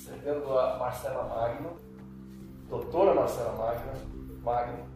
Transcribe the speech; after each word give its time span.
recebendo 0.00 0.58
a 0.58 0.78
Marcela 0.78 1.24
Magno, 1.24 1.76
doutora 2.70 3.14
Marcela 3.14 3.52
Magno, 3.52 3.92
Magno 4.42 4.86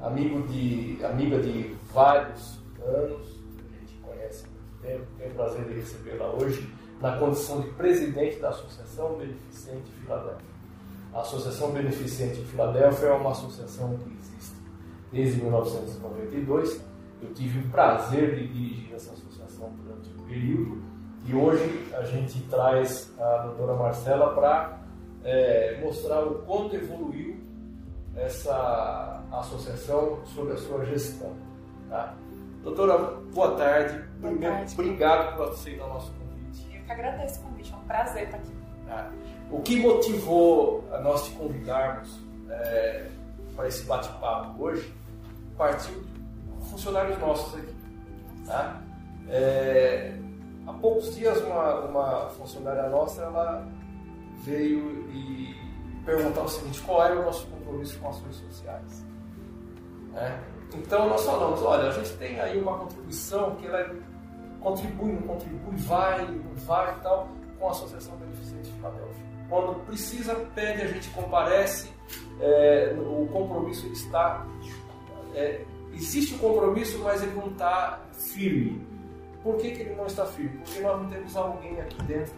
amigo 0.00 0.46
de, 0.48 1.02
amiga 1.02 1.40
de 1.40 1.74
vários 1.94 2.58
anos, 2.84 3.40
a 3.58 3.78
gente 3.80 3.94
conhece 4.02 4.44
há 4.44 4.48
muito 4.50 4.82
tempo, 4.82 5.06
tenho 5.16 5.30
o 5.30 5.34
prazer 5.34 5.64
de 5.64 5.72
recebê-la 5.74 6.26
hoje 6.26 6.70
na 7.00 7.16
condição 7.16 7.62
de 7.62 7.70
presidente 7.70 8.38
da 8.38 8.50
Associação 8.50 9.16
Beneficente 9.16 9.90
Filadélfia. 10.02 10.56
A 11.14 11.20
Associação 11.20 11.72
Beneficente 11.72 12.44
Filadélfia 12.44 13.06
é 13.06 13.12
uma 13.12 13.30
associação 13.30 13.96
que 13.96 14.12
existe 14.18 14.56
desde 15.10 15.40
1992. 15.40 16.84
Eu 17.22 17.32
tive 17.32 17.60
o 17.60 17.70
prazer 17.70 18.34
de 18.34 18.46
dirigir 18.48 18.94
essa 18.94 19.12
associação 19.12 19.72
durante 19.82 20.10
um 20.10 20.26
período 20.26 20.82
e 21.26 21.34
hoje 21.34 21.92
a 21.92 22.04
gente 22.04 22.40
traz 22.42 23.12
a 23.18 23.38
doutora 23.38 23.74
Marcela 23.74 24.32
para 24.32 24.78
é, 25.24 25.80
mostrar 25.82 26.22
o 26.22 26.36
quanto 26.42 26.76
evoluiu 26.76 27.36
essa 28.16 29.22
associação 29.32 30.24
sob 30.24 30.52
a 30.52 30.56
sua 30.56 30.84
gestão. 30.86 31.32
Tá? 31.90 32.14
Doutora, 32.62 32.96
boa 33.34 33.56
tarde. 33.56 34.04
Boa 34.20 34.38
tarde. 34.38 34.74
Obrigado 34.74 35.36
por 35.36 35.48
aceitar 35.48 35.84
o 35.84 35.88
nosso 35.88 36.12
convite. 36.12 36.76
Eu 36.76 36.84
que 36.84 36.92
agradeço 36.92 37.40
o 37.40 37.42
convite, 37.42 37.72
é 37.72 37.76
um 37.76 37.80
prazer 37.80 38.24
estar 38.24 38.36
aqui. 38.36 38.52
Tá? 38.86 39.10
O 39.50 39.60
que 39.62 39.80
motivou 39.80 40.84
a 40.92 41.00
nós 41.00 41.24
te 41.24 41.32
convidarmos 41.32 42.20
é, 42.48 43.08
para 43.56 43.66
esse 43.66 43.84
bate-papo 43.84 44.62
hoje 44.62 44.94
partiu 45.58 46.00
de 46.02 46.68
funcionários 46.70 47.18
nossos 47.18 47.58
aqui. 47.58 47.76
Tá? 48.46 48.80
É, 49.28 50.16
há 50.66 50.72
poucos 50.74 51.14
dias 51.14 51.38
uma, 51.42 51.80
uma 51.80 52.30
funcionária 52.30 52.88
nossa 52.88 53.22
ela 53.22 53.66
veio 54.44 55.08
e 55.10 55.54
perguntar 56.04 56.42
o 56.42 56.48
seguinte, 56.48 56.80
qual 56.82 57.04
era 57.04 57.20
o 57.20 57.24
nosso 57.24 57.46
compromisso 57.48 57.98
com 57.98 58.08
ações 58.08 58.36
sociais? 58.36 59.04
Né? 60.12 60.40
Então 60.74 61.08
nós 61.08 61.24
falamos, 61.24 61.62
olha, 61.62 61.88
a 61.88 61.92
gente 61.92 62.12
tem 62.16 62.40
aí 62.40 62.60
uma 62.60 62.78
contribuição 62.78 63.56
que 63.56 63.66
ela 63.66 63.94
contribui, 64.60 65.12
não 65.12 65.22
contribui, 65.22 65.76
vai, 65.76 66.26
não 66.26 66.54
vai 66.64 66.92
e 66.96 67.00
tal, 67.00 67.28
com 67.58 67.68
a 67.68 67.70
Associação 67.70 68.16
Beneficente 68.16 68.70
de 68.70 68.72
Filadélfia. 68.72 69.26
Quando 69.48 69.86
precisa, 69.86 70.34
pede, 70.54 70.82
a 70.82 70.88
gente 70.88 71.08
comparece, 71.10 71.90
é, 72.40 72.94
o 72.98 73.28
compromisso 73.32 73.86
está. 73.88 74.44
É, 75.34 75.64
existe 75.92 76.34
o 76.34 76.38
compromisso, 76.38 76.98
mas 76.98 77.22
ele 77.22 77.34
não 77.34 77.48
está 77.48 78.00
firme. 78.12 78.84
Por 79.46 79.58
que, 79.58 79.70
que 79.70 79.82
ele 79.82 79.94
não 79.94 80.06
está 80.06 80.26
firme? 80.26 80.58
Porque 80.58 80.80
nós 80.80 81.00
não 81.02 81.08
temos 81.08 81.36
alguém 81.36 81.80
aqui 81.80 82.02
dentro 82.02 82.34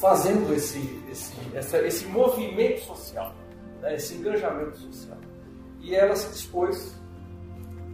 fazendo 0.00 0.50
esse, 0.54 0.98
esse, 1.10 1.34
essa, 1.54 1.76
esse 1.86 2.06
movimento 2.06 2.80
social, 2.86 3.34
né, 3.82 3.96
esse 3.96 4.14
engajamento 4.14 4.78
social. 4.78 5.18
E 5.78 5.94
ela 5.94 6.16
se 6.16 6.32
dispôs 6.32 6.98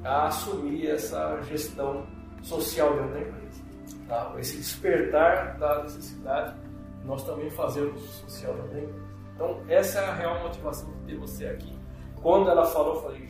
a 0.04 0.28
assumir 0.28 0.88
essa 0.88 1.42
gestão 1.48 2.06
social 2.42 2.94
dentro 2.94 3.10
da 3.10 3.20
empresa. 3.22 3.62
Tá? 4.06 4.34
Esse 4.38 4.58
despertar 4.58 5.58
da 5.58 5.82
necessidade, 5.82 6.56
nós 7.04 7.24
também 7.24 7.50
fazemos 7.50 8.00
o 8.00 8.06
social 8.06 8.54
dentro 8.54 8.70
da 8.70 8.78
empresa. 8.82 9.06
Então, 9.34 9.62
essa 9.66 9.98
é 9.98 10.04
a 10.04 10.14
real 10.14 10.44
motivação 10.44 10.88
de 10.92 11.12
ter 11.12 11.18
você 11.18 11.48
aqui. 11.48 11.76
Quando 12.22 12.48
ela 12.48 12.66
falou, 12.66 12.94
eu 12.94 13.02
falei, 13.02 13.28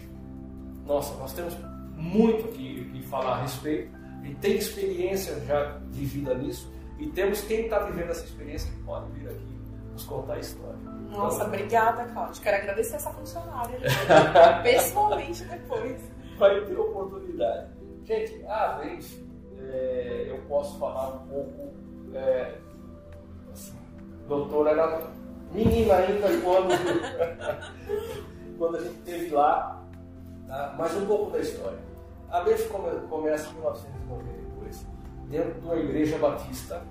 nossa, 0.85 1.17
nós 1.17 1.33
temos 1.33 1.57
muito 1.95 2.49
que, 2.49 2.91
que 2.91 3.03
falar 3.05 3.37
a 3.37 3.41
respeito, 3.41 3.96
e 4.27 4.35
tem 4.35 4.57
experiência 4.57 5.39
já 5.47 5.79
de 5.91 6.05
vida 6.05 6.35
nisso, 6.35 6.73
e 6.99 7.07
temos 7.09 7.41
quem 7.43 7.65
está 7.65 7.79
vivendo 7.81 8.11
essa 8.11 8.25
experiência 8.25 8.71
que 8.73 8.83
pode 8.83 9.11
vir 9.13 9.29
aqui 9.29 9.57
nos 9.93 10.05
contar 10.05 10.35
a 10.35 10.39
história. 10.39 10.77
Nossa, 11.11 11.37
então, 11.37 11.47
obrigada, 11.47 12.05
Cláudio. 12.07 12.43
Quero 12.43 12.57
agradecer 12.57 12.97
essa 12.97 13.11
funcionária 13.11 13.79
pessoalmente 14.63 15.45
depois. 15.45 16.01
Vai 16.39 16.61
ter 16.65 16.79
oportunidade. 16.79 17.71
Gente, 18.05 18.45
às 18.47 18.79
vezes 18.81 19.25
é, 19.59 20.27
eu 20.29 20.39
posso 20.49 20.79
falar 20.79 21.15
um 21.15 21.29
pouco. 21.29 21.75
É, 22.15 22.55
assim, 23.53 23.79
doutora 24.29 24.71
era 24.71 25.03
menina 25.53 25.95
ainda 25.95 26.29
quando, 26.43 26.75
quando 28.59 28.77
a 28.77 28.81
gente 28.81 28.95
esteve 28.97 29.31
lá, 29.31 29.83
tá? 30.47 30.75
mas 30.79 30.95
um 30.97 31.07
pouco 31.07 31.31
da 31.31 31.39
história. 31.39 31.86
A 32.31 32.41
vez 32.41 32.67
começa 32.67 33.51
em 33.51 33.55
1992 33.55 34.87
dentro 35.29 35.61
de 35.61 35.67
uma 35.67 35.77
igreja 35.77 36.19
batista 36.19 36.83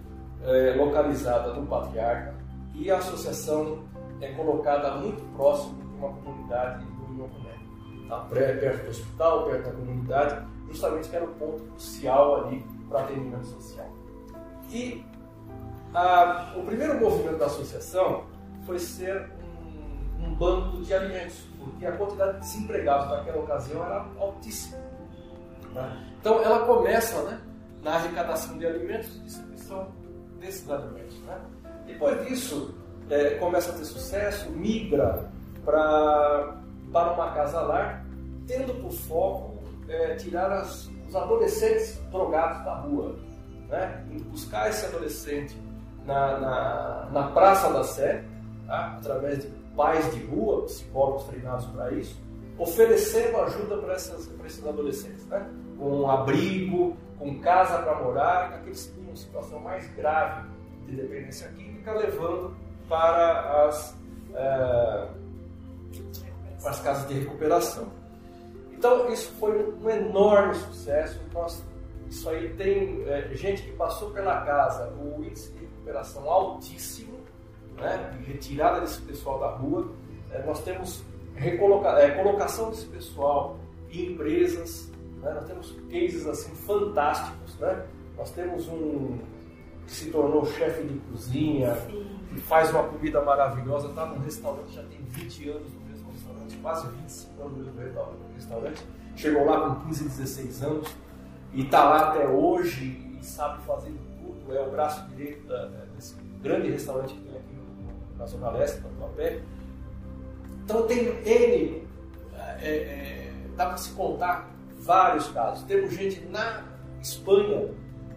é, 0.43 0.75
localizada 0.77 1.53
no 1.53 1.65
Patriarca 1.65 2.35
e 2.73 2.89
a 2.89 2.97
associação 2.97 3.83
é 4.21 4.31
colocada 4.33 4.95
muito 4.95 5.21
próximo 5.35 5.75
de 5.81 5.97
uma 5.97 6.09
comunidade 6.09 6.85
do 6.85 7.05
Rio 7.13 7.29
Médio, 7.43 8.09
tá? 8.09 8.19
perto 8.29 8.83
do 8.83 8.89
hospital, 8.89 9.45
perto 9.45 9.63
da 9.65 9.71
comunidade, 9.71 10.47
justamente 10.67 11.09
que 11.09 11.15
era 11.15 11.25
o 11.25 11.33
ponto 11.35 11.63
crucial 11.63 12.45
ali 12.45 12.65
para 12.89 13.01
atendimento 13.01 13.45
social. 13.45 13.89
E 14.69 15.05
a, 15.93 16.53
o 16.55 16.63
primeiro 16.63 16.99
movimento 16.99 17.37
da 17.37 17.45
associação 17.45 18.25
foi 18.65 18.79
ser 18.79 19.29
um, 20.19 20.25
um 20.25 20.35
banco 20.35 20.81
de 20.81 20.93
alimentos, 20.93 21.45
porque 21.57 21.85
a 21.85 21.91
quantidade 21.93 22.33
de 22.33 22.39
desempregados 22.39 23.09
naquela 23.09 23.41
ocasião 23.41 23.83
era 23.85 24.05
altíssima. 24.19 24.84
Né? 25.75 26.15
Então 26.19 26.41
ela 26.41 26.65
começa, 26.65 27.21
né? 27.23 27.39
na 27.83 27.95
arrecadação 27.95 28.57
de 28.57 28.65
alimentos 28.65 29.15
e 29.17 29.19
distribuição 29.19 29.87
desses 30.39 30.67
alimentos. 30.69 31.19
Né? 31.21 31.39
Depois 31.85 32.25
disso, 32.25 32.73
é, 33.09 33.35
começa 33.35 33.71
a 33.71 33.75
ter 33.75 33.85
sucesso, 33.85 34.49
migra 34.49 35.29
pra, 35.63 36.57
para 36.91 37.13
uma 37.13 37.31
casa 37.31 37.61
lar, 37.61 38.03
tendo 38.47 38.73
por 38.81 38.91
foco 38.91 39.59
é, 39.87 40.15
tirar 40.15 40.51
as, 40.51 40.89
os 41.07 41.15
adolescentes 41.15 41.99
drogados 42.09 42.65
da 42.65 42.75
rua. 42.79 43.15
Né? 43.69 44.03
Buscar 44.31 44.69
esse 44.69 44.85
adolescente 44.87 45.55
na, 46.05 46.39
na, 46.39 47.09
na 47.11 47.23
Praça 47.31 47.71
da 47.71 47.83
Sé, 47.83 48.23
tá? 48.65 48.97
através 48.97 49.43
de 49.43 49.49
pais 49.75 50.11
de 50.11 50.23
rua, 50.25 50.63
psicólogos 50.63 51.25
treinados 51.25 51.65
para 51.67 51.91
isso, 51.91 52.19
oferecendo 52.57 53.37
ajuda 53.37 53.77
para 53.77 53.95
esses 53.95 54.65
adolescentes, 54.65 55.25
né? 55.27 55.45
Com 55.77 56.09
abrigo, 56.09 56.95
com 57.17 57.39
casa 57.39 57.79
para 57.79 57.95
morar, 58.03 58.53
aqueles 58.55 58.85
que 58.85 59.01
tinham 59.01 59.15
situação 59.15 59.59
mais 59.59 59.87
grave 59.95 60.47
de 60.85 60.95
dependência 60.95 61.49
química, 61.49 61.93
levando 61.93 62.55
para 62.87 63.65
as, 63.65 63.97
é, 64.33 65.07
para 66.61 66.69
as 66.71 66.79
casas 66.81 67.07
de 67.07 67.15
recuperação. 67.15 67.87
Então, 68.71 69.11
isso 69.11 69.31
foi 69.39 69.73
um 69.81 69.89
enorme 69.89 70.53
sucesso. 70.55 71.19
Nós, 71.33 71.63
isso 72.09 72.29
aí 72.29 72.49
tem 72.55 73.03
é, 73.07 73.29
gente 73.33 73.63
que 73.63 73.71
passou 73.71 74.11
pela 74.11 74.41
casa, 74.41 74.93
o 74.93 75.23
índice 75.23 75.51
de 75.53 75.59
recuperação 75.59 76.29
altíssimo, 76.29 77.17
né, 77.77 78.11
de 78.13 78.31
retirada 78.31 78.81
desse 78.81 79.01
pessoal 79.01 79.39
da 79.39 79.49
rua. 79.49 79.91
É, 80.31 80.43
nós 80.43 80.61
temos 80.63 81.03
recoloca, 81.35 81.95
colocação 82.15 82.69
desse 82.69 82.85
pessoal 82.85 83.57
em 83.91 84.13
empresas, 84.13 84.91
né? 85.25 85.33
Nós 85.33 85.45
temos 85.45 85.71
cases 85.89 86.27
assim 86.27 86.55
fantásticos, 86.55 87.57
né? 87.57 87.85
Nós 88.17 88.31
temos 88.31 88.67
um 88.67 89.17
que 89.85 89.91
se 89.91 90.09
tornou 90.09 90.45
chefe 90.45 90.83
de 90.83 90.97
cozinha, 90.99 91.75
Sim. 91.75 92.07
que 92.29 92.39
faz 92.41 92.71
uma 92.71 92.83
comida 92.83 93.21
maravilhosa, 93.21 93.89
está 93.89 94.05
num 94.05 94.19
restaurante, 94.19 94.73
já 94.73 94.83
tem 94.83 94.99
20 95.09 95.49
anos 95.49 95.73
no 95.73 95.79
mesmo 95.81 96.11
restaurante, 96.11 96.57
quase 96.57 96.87
25 96.87 97.41
anos 97.41 97.57
no 97.57 97.73
mesmo 97.73 98.03
restaurante. 98.33 98.83
Chegou 99.15 99.45
lá 99.45 99.75
com 99.75 99.87
15, 99.87 100.03
16 100.05 100.63
anos 100.63 100.95
e 101.53 101.61
está 101.61 101.83
lá 101.83 102.09
até 102.09 102.27
hoje 102.27 103.17
e 103.19 103.23
sabe 103.23 103.63
fazer 103.63 103.93
tudo, 104.19 104.55
é 104.55 104.61
o 104.61 104.71
braço 104.71 105.07
direito 105.09 105.47
da, 105.47 105.65
desse 105.95 106.15
grande 106.41 106.69
restaurante 106.71 107.13
que 107.13 107.21
tem 107.21 107.37
aqui 107.37 107.55
na 108.17 108.25
Zona 108.25 108.49
Leste, 108.51 108.81
no 108.81 108.89
Papel. 108.89 109.41
Então 110.63 110.87
tem 110.87 111.07
N, 111.23 111.83
é, 112.59 112.67
é, 112.67 113.31
dá 113.55 113.67
para 113.67 113.77
se 113.77 113.91
contar 113.91 114.54
vários 114.85 115.27
casos. 115.29 115.63
Temos 115.65 115.93
gente 115.93 116.23
na 116.25 116.63
Espanha, 117.01 117.69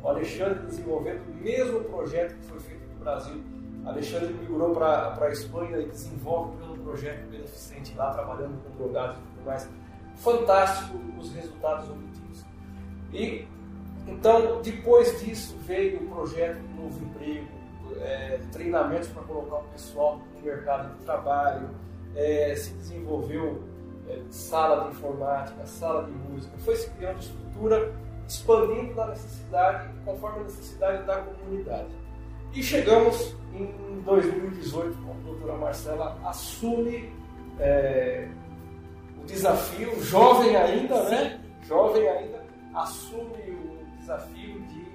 o 0.02 0.08
Alexandre 0.08 0.66
desenvolvendo 0.66 1.22
o 1.28 1.34
mesmo 1.42 1.80
projeto 1.84 2.34
que 2.36 2.44
foi 2.44 2.60
feito 2.60 2.82
no 2.94 3.00
Brasil. 3.00 3.42
Alexandre 3.84 4.34
migrou 4.34 4.74
para 4.74 5.16
a 5.18 5.30
Espanha 5.30 5.78
e 5.78 5.86
desenvolve 5.86 6.62
um 6.62 6.78
projeto 6.78 7.26
beneficente 7.30 7.96
lá, 7.96 8.12
trabalhando 8.12 8.62
com 8.62 8.76
drogados 8.76 9.16
e 9.16 9.20
tudo 9.20 9.46
mais. 9.46 9.68
Fantástico 10.16 10.98
os 11.18 11.32
resultados 11.32 11.88
obtidos. 11.88 12.44
E 13.12 13.48
então, 14.06 14.60
depois 14.62 15.20
disso, 15.20 15.56
veio 15.66 16.02
o 16.02 16.08
projeto 16.08 16.58
de 16.58 16.74
novo 16.74 17.04
emprego, 17.04 17.46
é, 18.00 18.40
treinamentos 18.52 19.08
para 19.08 19.22
colocar 19.22 19.56
o 19.56 19.64
pessoal 19.64 20.20
no 20.34 20.42
mercado 20.42 20.96
de 20.96 21.04
trabalho, 21.04 21.70
é, 22.14 22.54
se 22.56 22.72
desenvolveu 22.74 23.62
sala 24.30 24.84
de 24.84 24.90
informática, 24.90 25.66
sala 25.66 26.04
de 26.04 26.12
música, 26.12 26.56
foi 26.58 26.76
se 26.76 26.90
criando 26.90 27.20
estrutura, 27.20 27.92
expandindo 28.26 29.00
a 29.00 29.06
necessidade, 29.08 29.88
conforme 30.04 30.40
a 30.40 30.44
necessidade 30.44 31.04
da 31.04 31.16
comunidade. 31.16 31.88
E 32.54 32.62
chegamos 32.62 33.34
em 33.54 34.00
2018, 34.04 34.96
quando 34.96 35.18
a 35.18 35.30
doutora 35.30 35.54
Marcela 35.54 36.18
assume 36.24 37.12
é, 37.58 38.28
o 39.20 39.24
desafio, 39.24 40.02
jovem 40.02 40.56
ainda, 40.56 41.02
né? 41.04 41.40
Jovem 41.62 42.08
ainda, 42.08 42.42
assume 42.74 43.50
o 43.50 43.98
desafio 43.98 44.60
de 44.62 44.88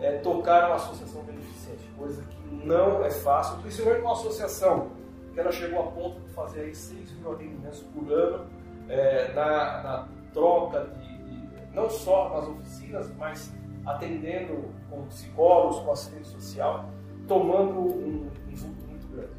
é, 0.00 0.18
tocar 0.18 0.66
uma 0.66 0.76
associação 0.76 1.22
beneficente, 1.22 1.88
coisa 1.96 2.22
que 2.22 2.66
não 2.66 3.04
é 3.04 3.10
fácil, 3.10 3.58
principalmente 3.58 4.02
uma 4.02 4.12
associação 4.12 4.90
que 5.32 5.40
ela 5.40 5.52
chegou 5.52 5.80
a 5.80 5.86
ponto 5.92 6.20
de 6.20 6.28
fazer 6.30 6.60
aí 6.62 6.74
6 6.74 7.12
mil 7.18 7.32
atendimentos 7.32 7.80
por 7.94 8.12
ano 8.12 8.46
é, 8.90 9.32
na, 9.34 9.82
na, 9.82 10.08
troca 10.32 10.86
de, 10.98 11.18
de, 11.24 11.74
não 11.74 11.88
só 11.88 12.28
nas 12.30 12.48
oficinas, 12.48 13.10
mas 13.16 13.52
atendendo 13.86 14.68
com 14.90 15.06
psicólogos, 15.06 15.80
com 15.80 15.92
assistente 15.92 16.28
social, 16.28 16.90
tomando 17.26 17.80
um, 17.80 18.30
um 18.48 18.54
vulto 18.54 18.86
muito 18.86 19.06
grande. 19.08 19.32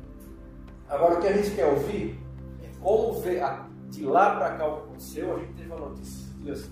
Agora, 0.90 1.16
o 1.16 1.22
que 1.22 1.28
a 1.28 1.38
gente 1.38 1.56
quer 1.56 1.66
ouvir 1.66 2.20
é 2.64 2.70
como 2.82 3.14
ver 3.22 3.42
a, 3.42 3.68
de 3.90 4.06
lá 4.06 4.36
para 4.36 4.58
cá 4.58 4.68
o 4.68 4.78
que 4.78 4.84
aconteceu. 4.84 5.36
A 5.36 5.40
gente 5.40 5.54
teve 5.54 5.68
uma 5.68 5.90
notícia 5.90 6.32
dias. 6.42 6.70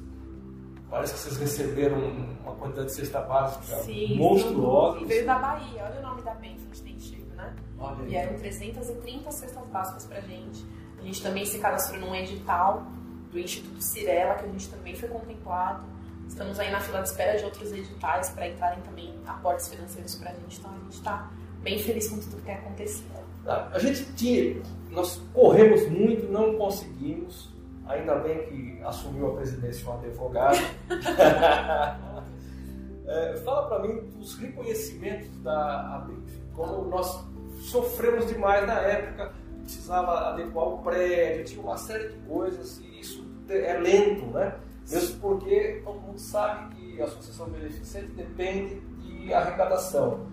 Parece 0.89 1.13
que 1.13 1.19
vocês 1.19 1.37
receberam 1.37 1.99
uma 2.43 2.55
quantidade 2.55 2.87
de 2.87 2.93
cesta 2.95 3.21
básica 3.21 3.75
Sim, 3.83 4.17
monstruosa. 4.17 4.99
E 4.99 5.05
veio 5.05 5.25
da 5.25 5.37
Bahia, 5.37 5.83
olha 5.83 5.99
o 5.99 6.01
nome 6.01 6.21
da 6.23 6.33
Benfit 6.33 6.81
tem 6.81 6.99
chego, 6.99 7.35
né? 7.35 7.55
Olha 7.77 8.03
Vieram 8.05 8.39
330 8.39 9.31
cestas 9.31 9.67
básicas 9.67 10.05
pra 10.07 10.19
gente. 10.21 10.65
A 11.00 11.04
gente 11.04 11.22
também 11.22 11.46
se 11.46 11.60
cadastrou 11.60 12.00
num 12.00 12.13
edital 12.13 12.86
do 13.31 13.40
Instituto 13.40 13.81
Cirela, 13.81 14.36
que 14.36 14.46
a 14.46 14.48
gente 14.48 14.69
também 14.69 14.96
foi 14.96 15.10
contemplado. 15.10 15.84
Estamos 16.28 16.60
aí 16.60 16.72
na 16.72 16.80
fila 16.80 17.01
de 17.01 17.10
espera 17.10 17.38
de 17.38 17.46
outros 17.46 17.72
editais 17.72 18.30
para 18.30 18.48
entrarem 18.48 18.81
também 18.81 19.16
aportes 19.25 19.68
financeiros 19.68 20.16
para 20.16 20.31
a 20.31 20.34
gente. 20.34 20.60
Então 20.60 20.72
a 20.72 20.84
gente 20.84 20.94
está 20.94 21.31
bem 21.62 21.80
feliz 21.80 22.10
com 22.10 22.19
tudo 22.19 22.38
que 22.38 22.44
tem 22.44 22.56
acontecido. 22.56 23.19
Tá. 23.44 23.69
A 23.74 23.80
gente 23.80 24.06
tinha, 24.13 24.62
nós 24.92 25.22
corremos 25.34 25.88
muito, 25.90 26.31
não 26.31 26.56
conseguimos. 26.57 27.50
Ainda 27.88 28.16
bem 28.16 28.46
que 28.46 28.81
assumiu 28.84 29.31
a 29.31 29.36
presidência 29.38 29.90
um 29.90 29.94
advogado. 29.94 30.60
é, 33.07 33.42
fala 33.44 33.68
para 33.68 33.88
mim 33.88 34.01
dos 34.16 34.38
reconhecimentos 34.38 35.36
da 35.42 35.96
ABIF. 35.96 36.40
Como 36.54 36.88
nós 36.88 37.25
sofremos 37.62 38.28
demais 38.28 38.68
na 38.68 38.80
época, 38.81 39.34
precisava 39.69 40.30
adequar 40.30 40.68
o 40.68 40.77
prédio, 40.80 41.45
tinha 41.45 41.62
uma 41.62 41.77
série 41.77 42.10
de 42.10 42.18
coisas 42.27 42.80
e 42.80 43.00
isso 43.00 43.24
é 43.48 43.77
lento, 43.77 44.25
né? 44.27 44.56
Mesmo 44.89 45.19
porque 45.19 45.81
todo 45.86 46.00
mundo 46.01 46.18
sabe 46.18 46.75
que 46.75 47.01
a 47.01 47.06
associação 47.06 47.48
beneficente 47.50 48.07
depende 48.13 48.80
de 49.01 49.31
arrecadação. 49.31 50.27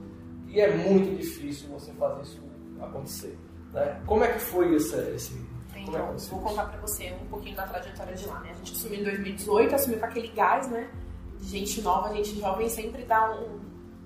E 0.48 0.60
é 0.60 0.74
muito 0.74 1.14
difícil 1.14 1.68
você 1.68 1.92
fazer 1.92 2.22
isso 2.22 2.42
acontecer. 2.80 3.38
Né? 3.72 4.00
Como 4.06 4.24
é 4.24 4.32
que 4.32 4.38
foi 4.38 4.74
esse. 4.74 4.96
esse 5.14 5.46
então, 5.76 6.14
é 6.14 6.16
vou 6.16 6.40
contar 6.40 6.64
para 6.64 6.80
você 6.80 7.12
um 7.22 7.26
pouquinho 7.26 7.54
da 7.54 7.66
trajetória 7.66 8.14
de 8.14 8.26
lá. 8.26 8.40
Né? 8.40 8.50
A 8.52 8.54
gente 8.54 8.72
assumiu 8.72 9.00
em 9.00 9.04
2018, 9.04 9.74
assumiu 9.74 9.98
com 9.98 10.06
aquele 10.06 10.28
gás, 10.28 10.68
né? 10.70 10.90
De 11.38 11.46
gente 11.46 11.82
nova, 11.82 12.14
gente 12.14 12.40
jovem 12.40 12.68
sempre 12.68 13.04
dá 13.04 13.30
um, 13.30 13.60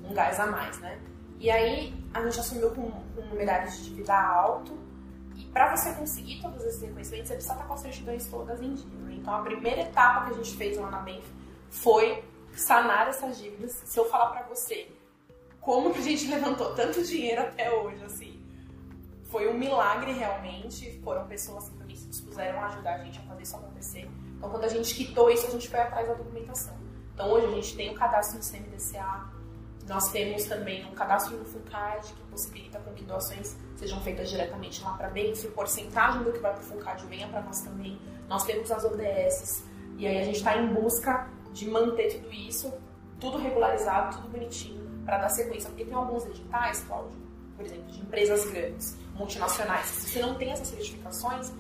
um 0.05 0.12
gás 0.12 0.41
a 0.41 0.47
mais, 0.47 0.79
né? 0.81 0.99
E 1.38 1.49
aí 1.49 1.94
a 2.12 2.23
gente 2.25 2.41
assumiu 2.41 2.71
com, 2.71 2.91
com 2.91 3.21
um 3.23 3.29
numerário 3.29 3.71
de 3.71 3.85
dívida 3.85 4.15
alto. 4.15 4.80
Para 5.52 5.76
você 5.76 5.93
conseguir 5.94 6.41
todos 6.41 6.64
esses 6.64 6.81
reconhecimentos, 6.81 7.29
você 7.29 7.35
precisa 7.35 7.55
estar 7.55 7.67
com 7.67 7.75
as 7.75 7.81
certidões 7.81 8.29
todas 8.29 8.62
em 8.62 8.75
dia. 8.75 8.99
Né? 9.00 9.14
Então, 9.19 9.35
a 9.35 9.43
primeira 9.43 9.82
etapa 9.82 10.26
que 10.26 10.32
a 10.32 10.35
gente 10.35 10.56
fez 10.56 10.79
lá 10.79 10.91
na 10.91 11.00
Benf 11.00 11.25
foi 11.70 12.25
sanar 12.55 13.08
essas 13.08 13.38
dívidas. 13.38 13.82
Se 13.85 13.99
eu 13.99 14.05
falar 14.08 14.31
para 14.31 14.43
você 14.43 14.88
como 15.61 15.93
que 15.93 15.99
a 15.99 16.02
gente 16.02 16.26
levantou 16.31 16.75
tanto 16.75 17.02
dinheiro 17.05 17.43
até 17.43 17.70
hoje, 17.73 18.02
assim, 18.05 18.41
foi 19.25 19.49
um 19.49 19.58
milagre 19.58 20.12
realmente. 20.12 21.00
Foram 21.02 21.26
pessoas 21.26 21.69
que 21.69 21.76
também 21.76 21.97
se 21.97 22.06
dispuseram 22.06 22.61
a 22.61 22.67
ajudar 22.67 22.94
a 22.94 22.99
gente 23.05 23.19
a 23.19 23.23
fazer 23.23 23.43
isso 23.43 23.56
acontecer. 23.56 24.11
Então, 24.37 24.50
quando 24.50 24.64
a 24.64 24.69
gente 24.69 24.94
quitou 24.94 25.31
isso, 25.31 25.47
a 25.47 25.50
gente 25.50 25.69
foi 25.69 25.81
atrás 25.81 26.08
da 26.08 26.14
documentação. 26.14 26.76
Então, 27.14 27.31
hoje 27.31 27.47
a 27.47 27.50
gente 27.50 27.76
tem 27.76 27.91
o 27.91 27.94
cadastro 27.94 28.38
no 28.38 28.44
CMDCA, 28.44 29.30
nós 29.90 30.08
temos 30.12 30.44
também 30.44 30.87
um 30.87 30.92
cadastro 30.92 31.37
no 31.37 31.44
FUNCAD 31.44 32.12
que 32.12 32.22
possibilita 32.31 32.78
com 32.78 32.92
que 32.92 33.02
doações 33.02 33.56
sejam 33.75 34.00
feitas 34.02 34.31
diretamente 34.31 34.81
lá 34.84 34.92
para 34.92 35.08
a 35.08 35.10
Benf, 35.10 35.44
porcentagem 35.46 36.22
do 36.22 36.31
que 36.31 36.38
vai 36.38 36.52
para 36.52 36.62
o 36.62 36.64
FUNCAD 36.64 37.06
venha 37.06 37.26
para 37.26 37.42
nós 37.42 37.60
também. 37.62 38.00
Nós 38.28 38.44
temos 38.44 38.70
as 38.70 38.84
ODS 38.84 39.64
e 39.98 40.06
aí 40.06 40.20
a 40.20 40.22
gente 40.22 40.37
está 40.37 40.56
em 40.56 40.72
busca 40.72 41.28
de 41.52 41.69
manter 41.69 42.14
tudo 42.14 42.32
isso, 42.32 42.72
tudo 43.19 43.37
regularizado, 43.38 44.16
tudo 44.16 44.28
bonitinho, 44.28 44.81
para 45.04 45.19
dar 45.19 45.28
sequência. 45.28 45.69
Porque 45.70 45.84
tem 45.84 45.94
alguns 45.94 46.25
editais, 46.25 46.84
Cláudio, 46.84 47.19
por 47.56 47.66
exemplo, 47.66 47.90
de 47.90 48.00
empresas 48.00 48.48
grandes, 48.48 48.96
multinacionais, 49.16 49.87
se 49.87 50.10
você 50.10 50.22
não 50.22 50.37
tem 50.37 50.52
essas 50.52 50.69
certificações, 50.69 51.52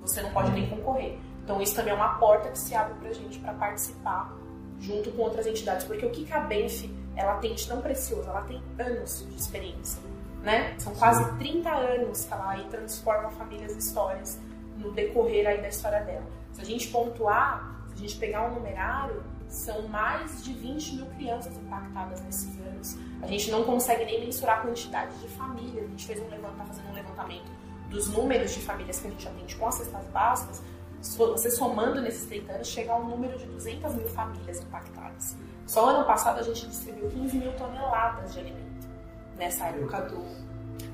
você 0.00 0.22
não 0.22 0.32
pode 0.32 0.50
nem 0.52 0.70
concorrer. 0.70 1.18
Então 1.42 1.60
isso 1.60 1.76
também 1.76 1.92
é 1.92 1.96
uma 1.96 2.14
porta 2.14 2.48
que 2.48 2.58
se 2.58 2.74
abre 2.74 2.94
para 2.94 3.10
a 3.10 3.12
gente 3.12 3.38
para 3.40 3.52
participar 3.52 4.34
junto 4.80 5.10
com 5.10 5.22
outras 5.24 5.46
entidades, 5.46 5.84
porque 5.84 6.06
o 6.06 6.10
que 6.10 6.32
a 6.32 6.40
Benf 6.40 6.86
ela 7.16 7.36
tem 7.36 7.54
de 7.54 7.66
tão 7.66 7.80
precioso, 7.80 8.28
ela 8.28 8.42
tem 8.42 8.62
anos 8.78 9.24
de 9.28 9.36
experiência, 9.36 10.02
né? 10.42 10.74
São 10.78 10.94
quase 10.94 11.24
30 11.38 11.70
anos 11.70 12.24
que 12.24 12.32
ela 12.32 12.50
aí 12.50 12.64
transforma 12.64 13.30
famílias 13.30 13.74
e 13.74 13.78
histórias 13.78 14.38
no 14.76 14.92
decorrer 14.92 15.46
aí 15.46 15.60
da 15.62 15.68
história 15.68 16.00
dela. 16.00 16.26
Se 16.52 16.60
a 16.60 16.64
gente 16.64 16.88
pontuar, 16.88 17.84
se 17.88 17.94
a 17.94 17.96
gente 17.98 18.16
pegar 18.16 18.48
um 18.48 18.54
numerário, 18.54 19.22
são 19.48 19.86
mais 19.88 20.42
de 20.44 20.52
20 20.52 20.96
mil 20.96 21.06
crianças 21.06 21.56
impactadas 21.56 22.20
nesses 22.22 22.58
anos. 22.60 22.96
A 23.22 23.26
gente 23.26 23.50
não 23.50 23.64
consegue 23.64 24.04
nem 24.04 24.20
mensurar 24.20 24.58
a 24.58 24.62
quantidade 24.62 25.16
de 25.18 25.28
famílias. 25.28 25.84
A 25.84 25.88
gente 25.88 26.06
fez 26.06 26.20
um 26.20 26.28
levantamento, 26.28 26.58
tá 26.58 26.64
fazendo 26.64 26.90
um 26.90 26.94
levantamento 26.94 27.52
dos 27.88 28.08
números 28.08 28.52
de 28.52 28.60
famílias 28.60 28.98
que 28.98 29.06
a 29.06 29.10
gente 29.10 29.28
atende 29.28 29.56
com 29.56 29.66
as 29.66 29.76
cestas 29.76 30.04
básicas. 30.06 30.62
Você 31.00 31.50
somando 31.50 32.00
nesses 32.00 32.26
30 32.26 32.52
anos, 32.52 32.66
chega 32.66 32.92
a 32.92 32.96
um 32.96 33.08
número 33.08 33.38
de 33.38 33.46
200 33.46 33.94
mil 33.94 34.08
famílias 34.08 34.60
impactadas. 34.60 35.36
Só 35.66 35.88
ano 35.88 36.04
passado 36.04 36.40
a 36.40 36.42
gente 36.42 36.66
distribuiu 36.66 37.10
15 37.10 37.36
mil 37.38 37.52
toneladas 37.52 38.32
de 38.32 38.40
alimento 38.40 38.88
nessa 39.36 39.66
época 39.66 40.02
do, 40.02 40.24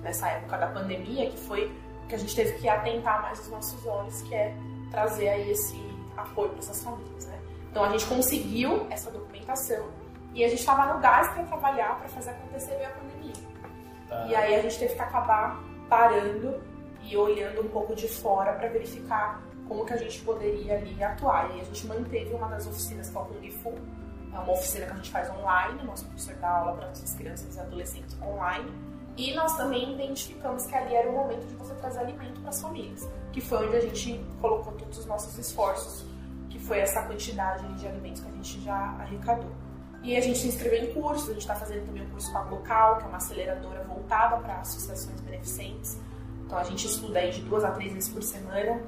nessa 0.03 0.29
época 0.29 0.59
da 0.59 0.67
pandemia, 0.69 1.31
que 1.31 1.37
foi 1.37 1.73
que 2.09 2.15
a 2.15 2.19
gente 2.19 2.35
teve 2.35 2.53
que 2.59 2.69
atentar 2.69 3.23
mais 3.23 3.39
os 3.41 3.49
nossos 3.49 3.87
olhos, 3.87 4.23
que 4.23 4.35
é 4.35 4.55
trazer 4.91 5.29
aí 5.29 5.51
esse 5.51 5.77
apoio 6.17 6.51
para 6.51 6.59
essas 6.59 6.83
famílias, 6.83 7.27
né? 7.27 7.39
Então 7.71 7.85
a 7.85 7.91
gente 7.91 8.05
conseguiu 8.07 8.87
essa 8.91 9.11
documentação 9.11 9.89
e 10.35 10.45
a 10.45 10.49
gente 10.49 10.59
estava 10.59 10.93
no 10.93 11.01
gás 11.01 11.29
para 11.29 11.45
trabalhar 11.45 11.99
para 11.99 12.09
fazer 12.09 12.31
acontecer 12.31 12.85
a 12.85 12.91
pandemia. 12.91 13.35
Tá. 14.09 14.27
E 14.27 14.35
aí 14.35 14.55
a 14.57 14.63
gente 14.63 14.79
teve 14.79 14.95
que 14.95 15.01
acabar 15.01 15.63
parando 15.89 16.61
e 17.03 17.17
olhando 17.17 17.63
um 17.63 17.69
pouco 17.69 17.95
de 17.95 18.09
fora 18.09 18.53
para 18.53 18.69
verificar 18.69 19.41
como 19.69 19.85
que 19.85 19.93
a 19.93 19.97
gente 19.97 20.21
poderia 20.23 20.79
ali 20.79 21.03
atuar. 21.03 21.49
E 21.57 21.61
a 21.61 21.65
gente 21.65 21.87
manteve 21.87 22.35
uma 22.35 22.49
das 22.49 22.67
oficinas 22.67 23.15
é 23.15 23.19
o 23.19 23.25
Kung 23.25 23.51
Fu, 23.51 23.75
é 24.33 24.39
uma 24.39 24.53
oficina 24.53 24.87
que 24.87 24.93
a 24.93 24.97
gente 24.97 25.11
faz 25.11 25.31
online, 25.31 25.83
nosso 25.85 26.05
professor 26.07 26.35
dá 26.37 26.49
aula 26.49 26.77
para 26.77 26.89
as 26.89 27.15
crianças 27.15 27.57
e 27.57 27.61
adolescentes 27.61 28.17
online. 28.23 28.71
E 29.17 29.35
nós 29.35 29.57
também 29.57 29.95
identificamos 29.95 30.67
que 30.67 30.75
ali 30.75 30.95
era 30.95 31.11
o 31.11 31.13
momento 31.13 31.47
de 31.47 31.55
você 31.57 31.75
trazer 31.75 32.01
alimento 32.01 32.41
para 32.41 32.51
as 32.51 32.63
famílias, 32.63 33.09
que 33.33 33.41
foi 33.41 33.67
onde 33.67 33.77
a 33.77 33.81
gente 33.81 34.25
colocou 34.41 34.73
todos 34.75 34.99
os 34.99 35.07
nossos 35.07 35.37
esforços, 35.37 36.07
que 36.49 36.59
foi 36.59 36.79
essa 36.79 37.03
quantidade 37.03 37.67
de 37.75 37.87
alimentos 37.87 38.23
que 38.23 38.29
a 38.29 38.33
gente 38.33 38.61
já 38.63 38.77
arrecadou. 38.77 39.51
E 40.03 40.17
a 40.17 40.21
gente 40.21 40.39
se 40.39 40.49
inscreveu 40.49 40.85
em 40.85 40.95
cursos, 40.95 41.29
a 41.29 41.33
gente 41.33 41.43
está 41.43 41.55
fazendo 41.55 41.85
também 41.87 42.03
um 42.03 42.11
curso 42.11 42.35
a 42.35 42.43
Local, 42.45 42.99
que 42.99 43.05
é 43.05 43.07
uma 43.09 43.19
aceleradora 43.19 43.85
voltada 43.85 44.39
para 44.39 44.61
associações 44.61 45.21
beneficentes. 45.21 45.99
Então 46.47 46.57
a 46.57 46.65
gente 46.65 46.87
estuda 46.87 47.19
aí 47.19 47.31
de 47.31 47.43
duas 47.43 47.65
a 47.65 47.71
três 47.73 47.93
vezes 47.93 48.09
por 48.09 48.23
semana 48.23 48.81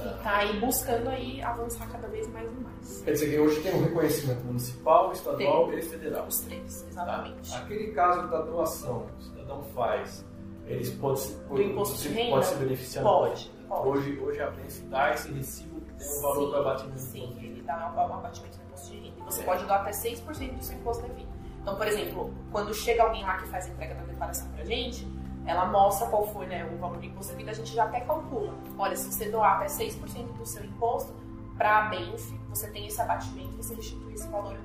e 0.00 0.08
está 0.08 0.36
aí 0.38 0.58
buscando 0.60 1.08
aí 1.10 1.42
avançar 1.42 1.90
cada 1.90 2.08
vez 2.08 2.26
mais 2.28 2.50
e 2.50 2.60
mais. 2.60 3.02
Quer 3.02 3.12
dizer 3.12 3.30
que 3.30 3.38
hoje 3.38 3.60
tem 3.60 3.74
um 3.74 3.84
reconhecimento 3.84 4.44
municipal, 4.44 5.12
estadual 5.12 5.68
tem. 5.68 5.78
e 5.78 5.82
federal. 5.82 6.26
Os 6.26 6.40
três, 6.40 6.86
exatamente. 6.88 7.50
Tá? 7.50 7.58
Aquele 7.58 7.92
caso 7.92 8.28
da 8.28 8.42
doação 8.42 9.06
que 9.06 9.14
o 9.14 9.22
cidadão 9.22 9.62
faz, 9.74 10.24
eles 10.66 10.90
podem 10.90 11.22
do 11.48 11.62
imposto 11.62 12.02
de 12.02 12.08
renda? 12.08 12.30
Pode 12.30 12.46
se 12.46 12.54
beneficiar? 12.56 13.04
Pode, 13.04 13.50
pode. 13.68 13.88
Hoje, 13.88 14.18
hoje 14.18 14.40
a 14.40 14.50
Benf 14.50 14.80
dá 14.88 15.12
esse 15.12 15.30
recibo 15.32 15.80
que 15.80 15.92
tem 15.92 16.08
o 16.08 16.22
valor 16.22 16.50
do 16.50 16.56
abatimento 16.56 16.98
Sim, 16.98 17.36
ele 17.42 17.62
dá 17.62 17.92
um 17.94 18.14
abatimento 18.14 18.58
do 18.58 18.64
imposto 18.64 18.90
de 18.90 18.96
renda. 18.96 19.16
E 19.18 19.24
você 19.24 19.42
é. 19.42 19.44
pode 19.44 19.64
doar 19.64 19.80
até 19.80 19.90
6% 19.90 20.56
do 20.56 20.64
seu 20.64 20.76
imposto 20.78 21.02
devido. 21.06 21.28
Então, 21.60 21.76
por 21.76 21.86
exemplo, 21.86 22.34
quando 22.50 22.74
chega 22.74 23.04
alguém 23.04 23.22
lá 23.22 23.38
que 23.38 23.48
faz 23.48 23.66
a 23.66 23.68
entrega 23.68 23.94
da 23.94 24.02
declaração 24.02 24.48
pra 24.48 24.64
gente, 24.64 25.06
ela 25.46 25.66
mostra 25.66 26.06
qual 26.08 26.26
foi 26.28 26.46
né, 26.46 26.64
o 26.72 26.78
valor 26.78 26.98
do 26.98 27.04
imposto 27.04 27.32
devido, 27.32 27.48
a 27.48 27.52
gente 27.52 27.74
já 27.74 27.84
até 27.84 28.00
calcula. 28.00 28.54
Olha, 28.78 28.96
se 28.96 29.10
você 29.10 29.28
doar 29.28 29.56
até 29.56 29.66
6% 29.66 30.32
do 30.32 30.46
seu 30.46 30.64
imposto 30.64 31.12
para 31.56 31.78
a 31.78 31.88
Benf, 31.88 32.32
você 32.48 32.68
tem 32.70 32.86
esse 32.86 33.00
abatimento, 33.00 33.56
você 33.56 33.74
restitui 33.74 34.14
esse 34.14 34.28
valor 34.28 34.56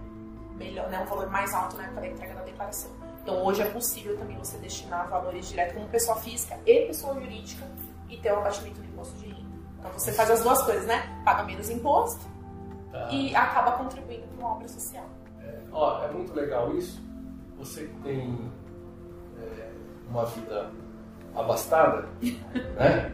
melhor, 0.56 0.90
né, 0.90 1.00
um 1.00 1.06
valor 1.06 1.30
mais 1.30 1.54
alto 1.54 1.78
na 1.78 1.84
época 1.84 2.02
da 2.02 2.08
entrega 2.08 2.34
da 2.36 2.42
declaração. 2.42 2.92
Então 3.22 3.46
hoje 3.46 3.62
é 3.62 3.70
possível 3.70 4.18
também 4.18 4.38
você 4.38 4.58
destinar 4.58 5.10
valores 5.10 5.50
direto 5.50 5.74
como 5.74 5.88
pessoa 5.90 6.18
física 6.18 6.58
e 6.66 6.86
pessoa 6.88 7.14
jurídica 7.16 7.68
e 8.10 8.18
ter 8.18 8.32
o 8.32 8.38
abatimento 8.38 8.80
do 8.80 8.88
imposto 8.88 9.18
de 9.18 9.28
renda. 9.28 9.48
Então 9.80 9.92
você 9.92 10.12
faz 10.14 10.32
as 10.32 10.42
duas 10.44 10.64
coisas, 10.64 10.86
né? 10.86 11.22
Paga 11.26 11.44
menos 11.44 11.70
imposto 11.70 12.26
tá. 12.92 13.10
e 13.12 13.36
acaba 13.36 13.74
contribuindo 13.74 14.26
para 14.28 14.40
uma 14.40 14.56
obra 14.56 14.68
social. 14.70 15.06
É, 15.42 15.60
ó, 15.72 16.04
é 16.04 16.12
muito 16.12 16.34
legal 16.34 16.74
isso. 16.76 17.02
Você 17.58 17.90
tem 18.04 18.50
é, 19.40 19.72
uma 20.10 20.26
vida 20.26 20.70
abastada, 21.36 22.08
né? 22.76 23.14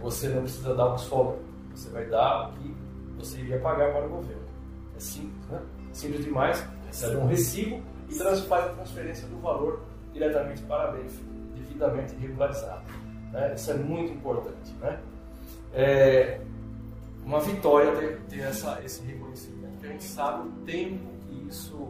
você 0.00 0.28
não 0.28 0.42
precisa 0.42 0.74
dar 0.74 0.86
o 0.86 0.94
que 0.94 1.00
sobra. 1.02 1.36
Você 1.74 1.90
vai 1.90 2.06
dar 2.06 2.48
o 2.48 2.52
que 2.52 2.74
você 3.18 3.38
iria 3.38 3.58
pagar 3.60 3.92
para 3.92 4.06
o 4.06 4.08
governo. 4.08 4.42
É 4.96 5.00
simples, 5.00 5.46
né? 5.48 5.60
Simples 5.92 6.24
demais. 6.24 6.66
Você 6.90 7.10
dá 7.10 7.18
um 7.18 7.26
recibo 7.26 7.82
e 8.08 8.14
faz 8.14 8.50
a 8.52 8.68
transferência 8.70 9.28
do 9.28 9.38
valor 9.40 9.82
diretamente 10.12 10.62
para 10.62 10.88
a 10.88 10.92
BEF, 10.92 11.22
devidamente 11.54 12.14
regularizado. 12.16 12.82
Né? 13.32 13.54
Isso 13.54 13.70
é 13.70 13.74
muito 13.74 14.12
importante. 14.12 14.72
Né? 14.80 14.98
É 15.72 16.40
uma 17.24 17.40
vitória 17.40 17.92
ter, 17.92 18.20
ter 18.28 18.40
essa, 18.40 18.80
esse 18.84 19.02
reconhecimento, 19.04 19.72
porque 19.72 19.86
a 19.86 19.90
gente 19.90 20.04
sabe 20.04 20.48
o 20.48 20.52
tempo 20.64 21.06
que 21.20 21.46
isso, 21.48 21.88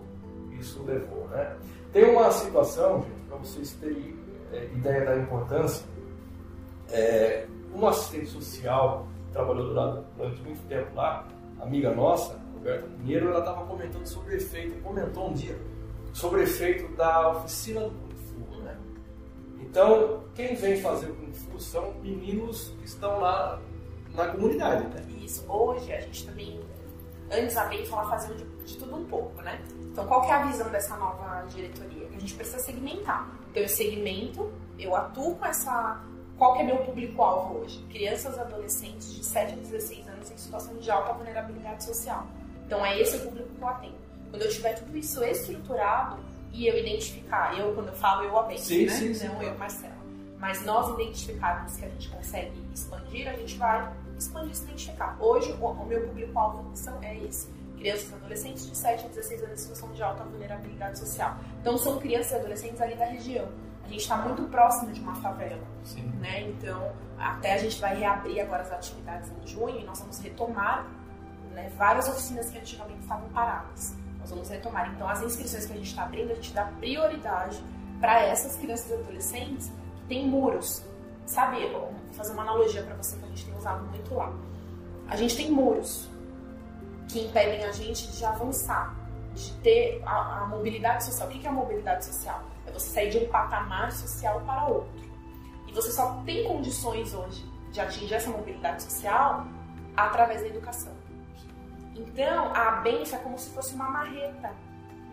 isso 0.58 0.82
levou. 0.82 1.26
Né? 1.28 1.56
Tem 1.92 2.04
uma 2.04 2.30
situação, 2.30 3.02
gente, 3.02 3.20
para 3.28 3.38
vocês 3.38 3.72
terem 3.80 4.19
é, 4.52 4.64
ideia 4.64 5.04
da 5.04 5.16
importância, 5.16 5.84
é, 6.90 7.46
uma 7.72 7.90
assistente 7.90 8.26
social 8.26 9.06
trabalhou 9.32 9.68
durante, 9.68 10.04
durante 10.16 10.42
muito 10.42 10.66
tempo 10.68 10.94
lá, 10.94 11.26
amiga 11.60 11.94
nossa, 11.94 12.38
Roberta 12.54 12.86
Pinheiro, 12.98 13.28
ela 13.28 13.38
estava 13.38 13.64
comentando 13.64 14.06
sobre 14.06 14.34
o 14.34 14.36
efeito, 14.36 14.82
comentou 14.82 15.30
um 15.30 15.32
dia 15.32 15.56
sobre 16.12 16.40
o 16.40 16.42
efeito 16.42 16.94
da 16.96 17.30
oficina 17.30 17.80
do 17.80 17.90
Kung 17.90 18.16
Fu. 18.16 18.62
Né? 18.62 18.76
Então, 19.60 20.24
quem 20.34 20.54
vem 20.54 20.80
fazer 20.80 21.10
o 21.10 21.14
Kung 21.14 21.32
Fu 21.32 21.60
são 21.60 21.94
meninos 22.02 22.74
que 22.78 22.84
estão 22.84 23.20
lá 23.20 23.60
na 24.14 24.28
comunidade. 24.28 24.86
Né? 24.88 25.24
Isso. 25.24 25.44
Hoje 25.48 25.92
a 25.92 26.00
gente 26.00 26.26
também, 26.26 26.60
antes 27.30 27.56
a 27.56 27.64
bem 27.64 27.86
ela 27.86 28.08
fazendo 28.08 28.36
de, 28.36 28.64
de, 28.64 28.76
tudo 28.76 28.96
um 28.96 29.04
pouco, 29.04 29.40
né? 29.42 29.60
Então, 29.92 30.06
qual 30.06 30.24
é 30.24 30.32
a 30.32 30.46
visão 30.46 30.68
dessa 30.70 30.96
nova 30.96 31.44
diretoria? 31.48 32.06
Que 32.08 32.16
a 32.16 32.20
gente 32.20 32.34
precisa 32.34 32.58
segmentar. 32.58 33.30
Então, 33.50 33.62
eu 33.62 33.68
segmento, 33.68 34.50
eu 34.78 34.94
atuo 34.94 35.36
com 35.36 35.46
essa 35.46 36.00
qual 36.40 36.54
que 36.54 36.62
é 36.62 36.64
meu 36.64 36.78
público-alvo 36.78 37.58
hoje? 37.58 37.84
Crianças 37.90 38.34
e 38.34 38.40
adolescentes 38.40 39.14
de 39.14 39.22
7 39.22 39.52
a 39.52 39.56
16 39.56 40.08
anos 40.08 40.30
em 40.30 40.38
situação 40.38 40.74
de 40.78 40.90
alta 40.90 41.12
vulnerabilidade 41.12 41.84
social. 41.84 42.26
Então 42.64 42.84
é 42.84 42.98
esse 42.98 43.18
o 43.18 43.20
público 43.20 43.50
que 43.50 43.60
eu 43.60 43.68
atendo. 43.68 43.94
Quando 44.30 44.42
eu 44.42 44.48
tiver 44.48 44.72
tudo 44.72 44.96
isso 44.96 45.22
estruturado 45.22 46.18
e 46.50 46.66
eu 46.66 46.78
identificar, 46.78 47.58
eu 47.58 47.74
quando 47.74 47.88
eu 47.88 47.94
falo 47.94 48.24
eu 48.24 48.38
a 48.38 48.56
sim, 48.56 48.86
né? 48.86 48.92
Sim, 48.92 49.12
sim. 49.12 49.28
Não 49.28 49.42
eu, 49.42 49.58
Marcela. 49.58 49.92
Mas 50.38 50.64
nós 50.64 50.94
identificarmos 50.94 51.76
que 51.76 51.84
a 51.84 51.88
gente 51.90 52.08
consegue 52.08 52.66
expandir, 52.72 53.28
a 53.28 53.34
gente 53.34 53.58
vai 53.58 53.92
expandir 54.20 54.54
se 54.54 54.64
identificar. 54.64 55.16
Hoje 55.20 55.52
o, 55.60 55.84
meu 55.84 56.06
público-alvo 56.06 56.72
é 57.02 57.18
esse 57.18 57.48
crianças 57.76 58.10
e 58.10 58.14
adolescentes 58.14 58.66
de 58.66 58.76
7 58.76 59.06
a 59.06 59.08
16 59.08 59.42
anos 59.42 59.52
em 59.54 59.56
situação 59.56 59.92
de 59.92 60.02
alta 60.02 60.22
vulnerabilidade 60.24 60.98
social. 60.98 61.36
Então, 61.62 61.78
são 61.78 61.98
crianças 61.98 62.32
e 62.32 62.34
adolescentes 62.34 62.78
ali 62.78 62.94
da 62.94 63.06
região 63.06 63.48
gente 63.90 64.02
está 64.02 64.16
muito 64.16 64.42
próximo 64.44 64.92
de 64.92 65.00
uma 65.00 65.14
favela. 65.16 65.62
Sim. 65.84 66.02
Né? 66.20 66.42
Então, 66.42 66.92
até 67.18 67.54
a 67.54 67.58
gente 67.58 67.80
vai 67.80 67.96
reabrir 67.96 68.40
agora 68.40 68.62
as 68.62 68.72
atividades 68.72 69.30
em 69.30 69.46
junho 69.46 69.80
e 69.80 69.84
nós 69.84 69.98
vamos 69.98 70.18
retomar 70.20 70.86
né, 71.52 71.70
várias 71.76 72.08
oficinas 72.08 72.48
que 72.50 72.58
antigamente 72.58 73.00
estavam 73.00 73.28
paradas. 73.30 73.94
Nós 74.18 74.30
vamos 74.30 74.48
retomar. 74.48 74.92
Então, 74.94 75.08
as 75.08 75.22
inscrições 75.22 75.66
que 75.66 75.72
a 75.72 75.76
gente 75.76 75.88
está 75.88 76.04
abrindo, 76.04 76.30
a 76.30 76.34
gente 76.34 76.52
dá 76.52 76.64
prioridade 76.64 77.62
para 78.00 78.22
essas 78.22 78.56
crianças 78.56 78.90
e 78.90 78.94
adolescentes 78.94 79.70
que 79.96 80.06
têm 80.08 80.26
muros. 80.26 80.84
Sabe, 81.30 81.64
vou 81.68 81.94
fazer 82.10 82.32
uma 82.32 82.42
analogia 82.42 82.82
para 82.82 82.96
você 82.96 83.16
que 83.16 83.24
a 83.24 83.28
gente 83.28 83.46
tem 83.46 83.56
usado 83.56 83.84
muito 83.84 84.12
lá. 84.12 84.32
A 85.06 85.14
gente 85.14 85.36
tem 85.36 85.48
muros 85.48 86.10
que 87.08 87.20
impedem 87.20 87.64
a 87.64 87.70
gente 87.70 88.10
de 88.10 88.24
avançar, 88.24 88.96
de 89.32 89.52
ter 89.58 90.02
a, 90.04 90.40
a 90.40 90.46
mobilidade 90.46 91.04
social. 91.04 91.28
O 91.28 91.30
que 91.30 91.46
é 91.46 91.48
a 91.48 91.52
mobilidade 91.52 92.04
social? 92.04 92.42
É 92.66 92.72
você 92.72 92.90
sair 92.90 93.10
de 93.10 93.18
um 93.18 93.28
patamar 93.28 93.92
social 93.92 94.40
para 94.40 94.66
outro. 94.66 94.90
E 95.68 95.72
você 95.72 95.92
só 95.92 96.20
tem 96.26 96.48
condições 96.48 97.14
hoje 97.14 97.48
de 97.70 97.80
atingir 97.80 98.12
essa 98.12 98.28
mobilidade 98.28 98.82
social 98.82 99.46
através 99.96 100.40
da 100.40 100.48
educação. 100.48 100.92
Então, 101.94 102.52
a 102.52 102.72
benção 102.82 103.20
é 103.20 103.22
como 103.22 103.38
se 103.38 103.50
fosse 103.50 103.72
uma 103.76 103.88
marreta 103.88 104.52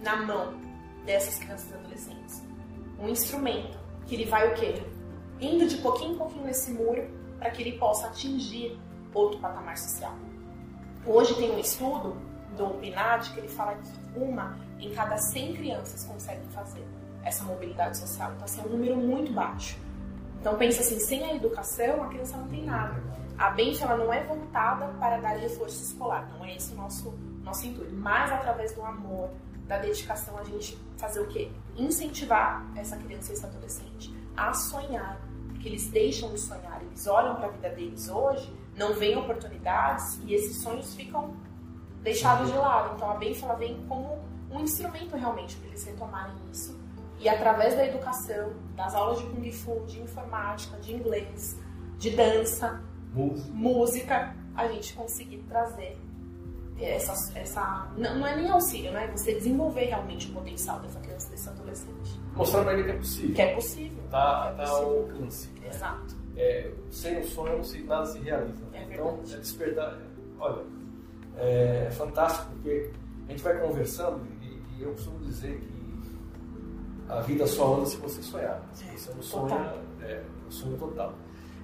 na 0.01 0.15
mão 0.15 0.55
dessas 1.05 1.37
crianças 1.37 1.69
e 1.69 1.75
adolescentes. 1.75 2.43
Um 2.99 3.07
instrumento 3.07 3.77
que 4.07 4.15
ele 4.15 4.25
vai 4.25 4.51
o 4.51 4.55
quê? 4.55 4.83
Indo 5.39 5.67
de 5.67 5.77
pouquinho 5.77 6.13
em 6.13 6.17
pouquinho 6.17 6.45
nesse 6.45 6.71
muro 6.71 7.07
para 7.39 7.51
que 7.51 7.61
ele 7.61 7.77
possa 7.77 8.07
atingir 8.07 8.79
outro 9.13 9.39
patamar 9.39 9.77
social. 9.77 10.13
Hoje 11.05 11.35
tem 11.35 11.51
um 11.51 11.59
estudo 11.59 12.17
do 12.55 12.69
PNAD 12.79 13.31
que 13.33 13.39
ele 13.39 13.47
fala 13.47 13.75
que 13.75 14.19
uma 14.19 14.57
em 14.79 14.91
cada 14.93 15.17
100 15.17 15.53
crianças 15.53 16.03
conseguem 16.03 16.47
fazer 16.49 16.85
essa 17.23 17.43
mobilidade 17.43 17.97
social. 17.97 18.31
Então, 18.33 18.45
assim, 18.45 18.61
é 18.61 18.63
um 18.63 18.69
número 18.69 18.95
muito 18.95 19.31
baixo. 19.31 19.77
Então, 20.39 20.55
pensa 20.55 20.81
assim, 20.81 20.99
sem 20.99 21.23
a 21.23 21.35
educação, 21.35 22.03
a 22.03 22.07
criança 22.07 22.37
não 22.37 22.47
tem 22.47 22.63
nada. 22.63 23.01
A 23.37 23.51
Bench, 23.51 23.83
ela 23.83 23.97
não 23.97 24.11
é 24.11 24.23
voltada 24.23 24.87
para 24.99 25.17
dar 25.17 25.35
reforço 25.37 25.83
escolar, 25.83 26.27
não 26.37 26.45
é 26.45 26.55
esse 26.55 26.73
o 26.73 26.77
nosso, 26.77 27.13
nosso 27.43 27.67
intuito. 27.67 27.93
Mas, 27.93 28.31
através 28.31 28.73
do 28.73 28.83
amor, 28.83 29.29
da 29.67 29.77
dedicação, 29.77 30.37
a 30.37 30.43
gente 30.43 30.77
fazer 30.97 31.19
o 31.19 31.27
quê? 31.27 31.51
Incentivar 31.75 32.65
essa 32.75 32.97
criança 32.97 33.31
e 33.31 33.35
esse 33.35 33.45
adolescente 33.45 34.15
a 34.35 34.53
sonhar. 34.53 35.19
Porque 35.67 35.75
eles 35.75 35.89
deixam 35.89 36.31
de 36.31 36.39
sonhar, 36.39 36.81
eles 36.81 37.05
olham 37.07 37.35
para 37.35 37.47
a 37.47 37.51
vida 37.51 37.69
deles 37.69 38.07
hoje, 38.07 38.53
não 38.75 38.93
veem 38.93 39.17
oportunidades 39.17 40.17
e 40.23 40.33
esses 40.33 40.61
sonhos 40.61 40.95
ficam 40.95 41.35
deixados 42.01 42.49
de 42.49 42.57
lado. 42.57 42.95
Então, 42.95 43.11
a 43.11 43.15
Bench, 43.15 43.43
ela 43.43 43.55
vem 43.55 43.85
como 43.87 44.17
um 44.49 44.61
instrumento 44.61 45.15
realmente 45.17 45.57
para 45.57 45.67
eles 45.67 45.83
retomarem 45.83 46.35
isso 46.51 46.79
e 47.19 47.27
através 47.27 47.75
da 47.75 47.85
educação, 47.85 48.53
das 48.75 48.95
aulas 48.95 49.19
de 49.19 49.25
Kung 49.25 49.51
Fu, 49.51 49.83
de 49.87 49.99
informática, 49.99 50.77
de 50.77 50.93
inglês, 50.93 51.59
de 51.97 52.11
dança, 52.11 52.81
música, 53.11 53.51
música 53.53 54.35
a 54.55 54.67
gente 54.67 54.93
conseguir 54.93 55.39
trazer 55.49 55.97
essa. 56.79 57.37
essa 57.37 57.91
não, 57.97 58.19
não 58.19 58.27
é 58.27 58.35
nem 58.35 58.49
auxílio, 58.49 58.91
né? 58.91 59.07
Você 59.15 59.33
desenvolver 59.33 59.85
realmente 59.85 60.29
o 60.29 60.33
potencial 60.33 60.79
dessa 60.79 60.99
criança, 60.99 61.29
desse 61.29 61.49
adolescente. 61.49 62.19
Mostrar 62.35 62.63
para 62.63 62.73
ele 62.73 62.83
que 62.83 62.91
é 62.91 62.97
possível. 62.97 63.35
Que 63.35 63.41
é 63.41 63.55
possível. 63.55 64.03
Tá, 64.09 64.53
é 64.53 64.63
tá 64.63 64.69
ao 64.69 64.97
alcance. 64.99 65.49
Né? 65.59 65.69
Exato. 65.69 66.15
É, 66.35 66.71
sem 66.91 67.19
o 67.19 67.23
sonho, 67.25 67.61
nada 67.85 68.05
se 68.05 68.19
realiza. 68.19 68.63
É 68.73 68.83
então, 68.83 69.19
é 69.31 69.37
despertar. 69.37 69.99
Olha, 70.39 70.63
é 71.37 71.89
fantástico 71.91 72.51
porque 72.53 72.91
a 73.27 73.31
gente 73.31 73.43
vai 73.43 73.59
conversando 73.59 74.25
e, 74.41 74.61
e 74.77 74.83
eu 74.83 74.91
costumo 74.91 75.19
dizer 75.19 75.59
que 75.59 75.77
a 77.09 77.21
vida 77.21 77.47
só 77.47 77.75
anda 77.75 77.85
se 77.85 77.97
você 77.97 78.21
sonhar. 78.21 78.61
Se 78.73 78.85
você 78.85 79.13
não 79.13 79.21
sonha, 79.21 79.73
é 80.01 80.23
o 80.47 80.51
sonho 80.51 80.77
total. 80.77 81.13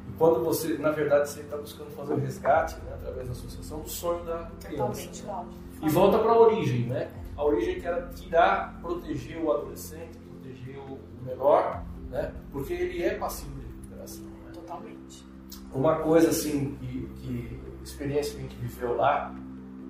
E 0.08 0.12
quando 0.18 0.44
você, 0.44 0.78
na 0.78 0.92
verdade, 0.92 1.30
você 1.30 1.42
está 1.42 1.58
buscando 1.58 1.92
fazer 1.92 2.14
o 2.14 2.18
resgate, 2.18 2.76
né, 2.84 2.94
através 2.94 3.28
da 3.28 3.34
associação, 3.34 3.82
do 3.82 3.90
sonho 3.90 4.24
da 4.26 4.50
criança. 4.64 5.26
Né? 5.26 5.46
E 5.82 5.90
volta 5.90 6.20
para 6.20 6.32
a 6.32 6.40
origem, 6.40 6.88
né? 6.88 7.12
A 7.36 7.44
origem 7.44 7.80
que 7.80 7.88
era 7.88 8.08
tirar, 8.10 8.80
proteger 8.82 9.42
o 9.44 9.52
adolescente, 9.52 10.18
proteger 10.18 10.78
o 10.80 11.00
menor, 11.24 11.84
né? 12.10 12.34
Porque 12.52 12.74
ele 12.74 13.04
é 13.04 13.16
passivo 13.16 13.60
de 13.60 13.68
recuperação. 13.68 14.26
Né? 14.26 14.52
Totalmente. 14.54 15.26
Uma 15.74 16.00
coisa, 16.00 16.30
assim, 16.30 16.76
que, 16.76 17.10
que 17.18 17.60
experiência 17.84 18.34
que 18.34 18.40
a 18.40 18.44
gente 18.44 18.56
viveu 18.58 18.96
lá, 18.96 19.34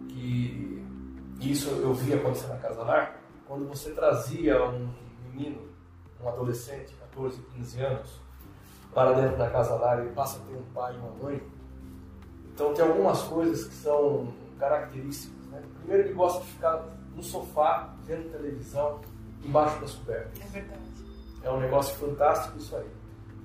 que 0.07 0.83
isso 1.39 1.69
eu 1.69 1.93
vi 1.93 2.13
acontecer 2.13 2.47
na 2.47 2.57
Casa 2.57 2.81
Lar, 2.83 3.19
quando 3.45 3.67
você 3.67 3.91
trazia 3.91 4.63
um 4.69 4.89
menino, 5.25 5.61
um 6.21 6.29
adolescente, 6.29 6.95
14, 6.95 7.41
15 7.53 7.81
anos, 7.81 8.21
para 8.93 9.13
dentro 9.13 9.37
da 9.37 9.49
casa 9.49 9.75
lar 9.75 10.05
e 10.05 10.09
passa 10.09 10.37
a 10.37 10.41
ter 10.45 10.55
um 10.55 10.63
pai 10.73 10.95
e 10.95 10.97
uma 10.97 11.11
mãe. 11.23 11.43
Então 12.53 12.73
tem 12.73 12.85
algumas 12.85 13.21
coisas 13.23 13.65
que 13.65 13.73
são 13.73 14.33
características. 14.59 15.45
Né? 15.47 15.61
Primeiro 15.79 16.07
ele 16.07 16.13
gosta 16.13 16.41
de 16.41 16.47
ficar 16.47 16.85
no 17.15 17.23
sofá, 17.23 17.93
vendo 18.05 18.31
televisão, 18.31 19.01
embaixo 19.43 19.79
das 19.81 19.93
cobertas. 19.93 20.41
É 20.41 20.45
verdade. 20.47 20.81
É 21.43 21.51
um 21.51 21.59
negócio 21.59 21.95
fantástico 21.95 22.57
isso 22.57 22.75
aí. 22.75 22.89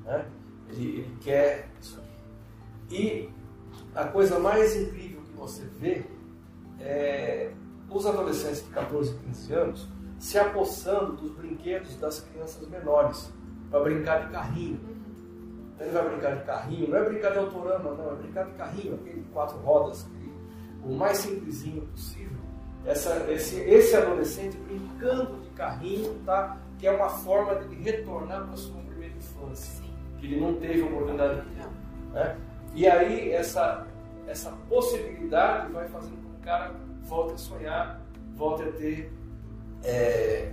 Né? 0.05 0.26
Ele, 0.69 0.99
ele 0.99 1.19
quer 1.21 1.69
isso 1.81 2.00
aí. 2.00 2.09
E 2.90 3.31
a 3.95 4.05
coisa 4.05 4.38
mais 4.38 4.76
incrível 4.76 5.23
que 5.23 5.33
você 5.33 5.64
vê 5.64 6.05
é 6.81 7.52
os 7.90 8.07
adolescentes 8.07 8.64
de 8.64 8.71
14, 8.71 9.14
15 9.14 9.55
anos 9.55 9.88
se 10.19 10.38
apossando 10.38 11.12
dos 11.12 11.31
brinquedos 11.33 11.97
das 11.97 12.21
crianças 12.21 12.69
menores 12.69 13.33
para 13.71 13.81
brincar 13.81 14.26
de 14.26 14.33
carrinho. 14.33 14.81
Então 15.78 15.87
ele 15.87 15.97
vai 15.97 16.08
brincar 16.08 16.37
de 16.37 16.44
carrinho, 16.44 16.88
não 16.88 16.99
é 16.99 17.04
brincar 17.04 17.30
de 17.30 17.38
autorama, 17.38 17.94
não, 17.94 18.11
é 18.11 18.14
brincar 18.16 18.47
de 18.47 18.52
carrinho, 18.52 18.94
aquele 18.94 19.20
de 19.20 19.28
quatro 19.28 19.58
rodas, 19.58 20.06
o 20.85 20.92
mais 20.92 21.18
simplesinho 21.18 21.82
possível. 21.87 22.37
Essa, 22.85 23.30
esse, 23.30 23.61
esse 23.61 23.94
adolescente 23.94 24.56
brincando 24.56 25.40
de 25.40 25.50
carrinho, 25.50 26.14
tá? 26.26 26.56
que 26.78 26.87
é 26.87 26.90
uma 26.90 27.08
forma 27.08 27.54
de 27.56 27.76
retornar 27.76 28.44
para 28.44 28.54
a 28.54 28.56
sua 28.56 28.80
primeira 28.82 29.14
infância, 29.14 29.85
que 30.18 30.26
ele 30.26 30.40
não 30.40 30.54
teve 30.56 30.82
oportunidade 30.82 31.42
de 31.42 31.54
ter. 31.54 31.66
Né? 32.12 32.37
E 32.75 32.87
aí 32.87 33.30
essa, 33.30 33.87
essa 34.26 34.50
possibilidade 34.68 35.73
vai 35.73 35.87
fazendo 35.88 36.16
com 36.16 36.30
que 36.30 36.40
o 36.40 36.44
cara 36.44 36.75
volte 37.02 37.35
a 37.35 37.38
sonhar, 37.38 38.00
volte 38.35 38.62
a 38.64 38.73
ter 38.73 39.12
é, 39.85 40.52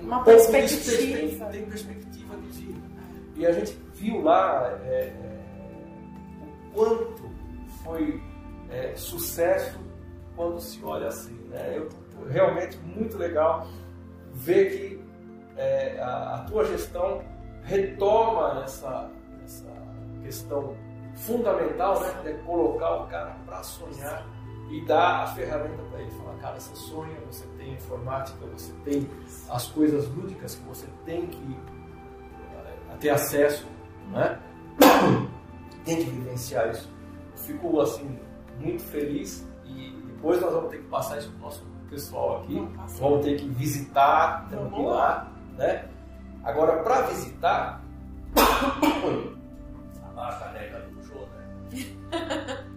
uma 0.00 0.20
um 0.20 0.24
perspectiva. 0.24 1.46
Tem, 1.50 1.64
perspectiva 1.64 2.36
de 2.36 2.48
vida. 2.48 2.87
E 3.38 3.46
a 3.46 3.52
gente 3.52 3.72
viu 3.94 4.20
lá 4.20 4.76
é, 4.84 4.94
é, 4.94 5.14
o 6.42 6.72
quanto 6.74 7.30
foi 7.84 8.20
é, 8.68 8.94
sucesso 8.96 9.78
quando 10.34 10.60
se 10.60 10.84
olha 10.84 11.06
assim. 11.06 11.38
Né? 11.48 11.78
Eu, 11.78 11.88
realmente 12.28 12.76
muito 12.78 13.16
legal 13.16 13.68
ver 14.34 14.70
que 14.70 15.04
é, 15.56 16.00
a, 16.00 16.34
a, 16.34 16.38
tua 16.40 16.64
gestão 16.64 17.22
retoma 17.62 18.62
essa, 18.64 19.08
essa 19.44 19.72
questão 20.22 20.76
fundamental 21.14 22.00
né, 22.00 22.12
de 22.24 22.34
colocar 22.42 23.02
o 23.02 23.06
cara 23.06 23.36
para 23.46 23.62
sonhar 23.62 24.26
e 24.68 24.84
dar 24.84 25.22
a 25.22 25.26
ferramenta 25.28 25.82
para 25.90 26.00
ele. 26.00 26.10
Falar, 26.10 26.34
cara, 26.38 26.58
você 26.58 26.74
sonha, 26.74 27.14
você 27.30 27.46
tem 27.56 27.74
informática, 27.74 28.44
você 28.46 28.72
tem 28.84 29.08
as 29.48 29.68
coisas 29.68 30.08
lúdicas 30.08 30.56
que 30.56 30.64
você 30.64 30.86
tem 31.04 31.26
que 31.28 31.56
é, 31.56 31.77
ter 32.98 33.10
acesso, 33.10 33.66
né? 34.10 34.38
tem 35.84 35.96
que 35.96 36.10
vivenciar 36.10 36.70
isso. 36.70 36.90
Fico 37.36 37.80
assim 37.80 38.18
muito 38.58 38.82
feliz 38.82 39.46
e 39.64 39.90
depois 40.06 40.40
nós 40.40 40.52
vamos 40.52 40.70
ter 40.70 40.78
que 40.78 40.88
passar 40.88 41.18
isso 41.18 41.30
para 41.30 41.38
o 41.38 41.42
nosso 41.42 41.64
pessoal 41.88 42.42
aqui. 42.42 42.54
Vamos 42.98 43.24
ter 43.24 43.36
que 43.38 43.48
visitar, 43.48 44.48
lá, 44.52 45.32
né? 45.56 45.88
Agora, 46.44 46.82
para 46.82 47.02
visitar, 47.02 47.82
a 50.16 50.32
caneca 50.32 50.80
do 50.80 51.02
Jô, 51.02 51.14
né? 51.14 51.48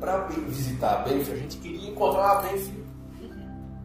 para 0.00 0.18
visitar 0.26 1.00
a 1.00 1.02
Benf, 1.02 1.30
a 1.30 1.36
gente 1.36 1.58
queria 1.58 1.90
encontrar 1.90 2.38
a 2.38 2.42
Benf 2.42 2.79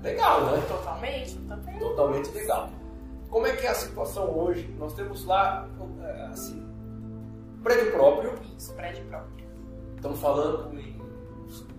legal, 0.06 0.46
né? 0.46 0.64
Totalmente, 0.68 1.38
também. 1.40 1.80
Totalmente 1.80 2.32
legal. 2.32 2.70
Como 3.30 3.48
é 3.48 3.56
que 3.56 3.66
é 3.66 3.70
a 3.70 3.76
situação 3.76 4.30
hoje? 4.38 4.68
Nós 4.78 4.94
temos 4.94 5.26
lá, 5.26 5.68
é, 6.02 6.28
assim, 6.28 6.66
prédio 7.64 7.92
próprio. 7.92 8.40
Isso, 8.58 8.74
prédio 8.74 9.04
próprio. 9.06 9.46
Estamos 9.96 10.20
falando 10.20 10.80
em 10.80 11.02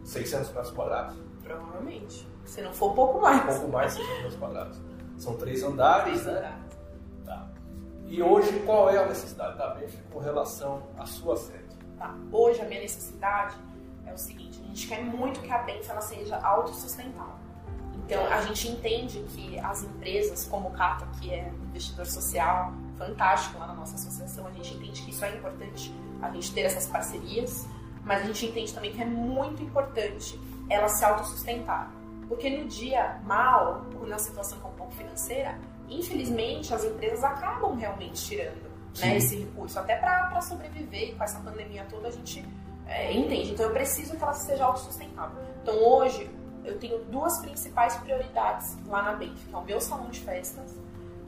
600 0.04 0.52
metros 0.52 0.70
quadrados? 0.72 1.16
Provavelmente. 1.42 2.28
Se 2.44 2.60
não 2.60 2.72
for 2.72 2.90
um 2.90 2.94
pouco 2.94 3.20
mais. 3.20 3.42
Um 3.42 3.60
pouco 3.60 3.72
mais 3.72 3.92
de 3.92 4.02
600 4.02 4.22
metros 4.22 4.38
quadrados. 4.38 4.80
São 5.16 5.36
três 5.36 5.62
andares, 5.62 6.22
três 6.22 6.26
né? 6.26 6.32
Andares. 6.38 6.78
Tá. 7.24 7.48
E 8.06 8.22
hoje, 8.22 8.60
qual 8.66 8.90
é 8.90 8.98
a 8.98 9.06
necessidade 9.06 9.56
da 9.56 9.70
Benf 9.70 9.94
com 10.12 10.18
relação 10.18 10.82
à 10.98 11.06
sua 11.06 11.36
sede? 11.36 11.76
Tá. 11.96 12.14
Hoje, 12.30 12.60
a 12.60 12.64
minha 12.64 12.80
necessidade 12.80 13.56
é 14.04 14.12
o 14.12 14.18
seguinte: 14.18 14.60
a 14.62 14.66
gente 14.66 14.88
quer 14.88 15.02
muito 15.02 15.40
que 15.40 15.50
a 15.50 15.58
Benf 15.58 15.88
ela 15.88 16.00
seja 16.00 16.36
autossustentável. 16.36 17.45
Então, 18.06 18.24
a 18.26 18.40
gente 18.42 18.68
entende 18.68 19.18
que 19.34 19.58
as 19.58 19.82
empresas, 19.82 20.46
como 20.46 20.68
o 20.68 20.70
Cata, 20.70 21.06
que 21.20 21.34
é 21.34 21.52
investidor 21.70 22.06
social 22.06 22.72
fantástico 22.96 23.58
lá 23.58 23.66
na 23.66 23.74
nossa 23.74 23.96
associação, 23.96 24.46
a 24.46 24.50
gente 24.52 24.74
entende 24.74 25.02
que 25.02 25.10
isso 25.10 25.24
é 25.24 25.34
importante, 25.34 25.92
a 26.22 26.30
gente 26.30 26.52
ter 26.52 26.62
essas 26.62 26.86
parcerias, 26.86 27.66
mas 28.04 28.22
a 28.22 28.26
gente 28.26 28.46
entende 28.46 28.72
também 28.72 28.92
que 28.92 29.02
é 29.02 29.04
muito 29.04 29.60
importante 29.60 30.38
ela 30.70 30.88
se 30.88 31.04
autossustentar. 31.04 31.90
Porque 32.28 32.48
no 32.48 32.66
dia 32.66 33.20
mal, 33.24 33.84
ou 34.00 34.06
na 34.06 34.18
situação 34.18 34.58
que 34.58 34.64
é 34.64 34.68
um 34.68 34.74
pouco 34.74 34.92
financeira, 34.92 35.58
infelizmente 35.88 36.72
as 36.72 36.84
empresas 36.84 37.24
acabam 37.24 37.74
realmente 37.74 38.24
tirando 38.24 38.66
né, 39.00 39.16
esse 39.16 39.36
recurso, 39.36 39.78
até 39.78 39.96
para 39.96 40.40
sobreviver. 40.40 41.16
Com 41.16 41.24
essa 41.24 41.40
pandemia 41.40 41.86
toda, 41.90 42.08
a 42.08 42.10
gente 42.10 42.44
é, 42.86 43.12
entende. 43.12 43.52
Então 43.52 43.66
eu 43.66 43.72
preciso 43.72 44.16
que 44.16 44.22
ela 44.22 44.32
seja 44.32 44.64
autossustentável. 44.64 45.36
Então 45.62 45.76
hoje 45.76 46.30
eu 46.66 46.78
tenho 46.78 46.98
duas 47.04 47.38
principais 47.38 47.96
prioridades 47.96 48.76
lá 48.86 49.02
na 49.02 49.12
Benf, 49.12 49.46
que 49.46 49.54
é 49.54 49.56
o 49.56 49.64
meu 49.64 49.80
salão 49.80 50.08
de 50.10 50.20
festas. 50.20 50.74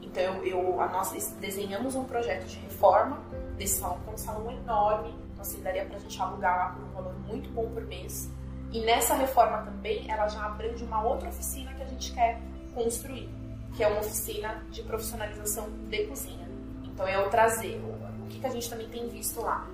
Então 0.01 0.21
eu, 0.21 0.45
eu 0.45 0.81
a 0.81 0.87
nós 0.87 1.11
desenhamos 1.39 1.95
um 1.95 2.03
projeto 2.03 2.45
de 2.45 2.59
reforma 2.59 3.19
desse 3.57 3.79
salão, 3.79 3.99
que 4.03 4.09
é 4.09 4.13
um 4.13 4.17
salão 4.17 4.51
enorme. 4.51 5.15
Então 5.31 5.41
assim, 5.41 5.61
daria 5.61 5.85
pra 5.85 5.97
gente 5.97 6.21
alugar 6.21 6.57
lá 6.57 6.69
por 6.71 6.83
um 6.83 6.89
valor 6.89 7.13
muito 7.27 7.49
bom 7.51 7.69
por 7.69 7.85
mês. 7.85 8.29
E 8.71 8.81
nessa 8.81 9.15
reforma 9.15 9.63
também, 9.63 10.09
ela 10.09 10.27
já 10.27 10.45
abrange 10.45 10.83
uma 10.83 11.01
outra 11.03 11.29
oficina 11.29 11.73
que 11.73 11.81
a 11.81 11.87
gente 11.87 12.11
quer 12.13 12.39
construir, 12.75 13.29
que 13.75 13.83
é 13.83 13.87
uma 13.87 13.99
oficina 13.99 14.63
de 14.69 14.83
profissionalização 14.83 15.69
de 15.89 16.05
cozinha. 16.05 16.47
Então 16.83 17.07
é 17.07 17.15
eu 17.15 17.29
trazer 17.29 17.81
o 18.23 18.27
que, 18.27 18.39
que 18.39 18.45
a 18.45 18.49
gente 18.49 18.69
também 18.69 18.87
tem 18.89 19.07
visto 19.07 19.41
lá. 19.41 19.67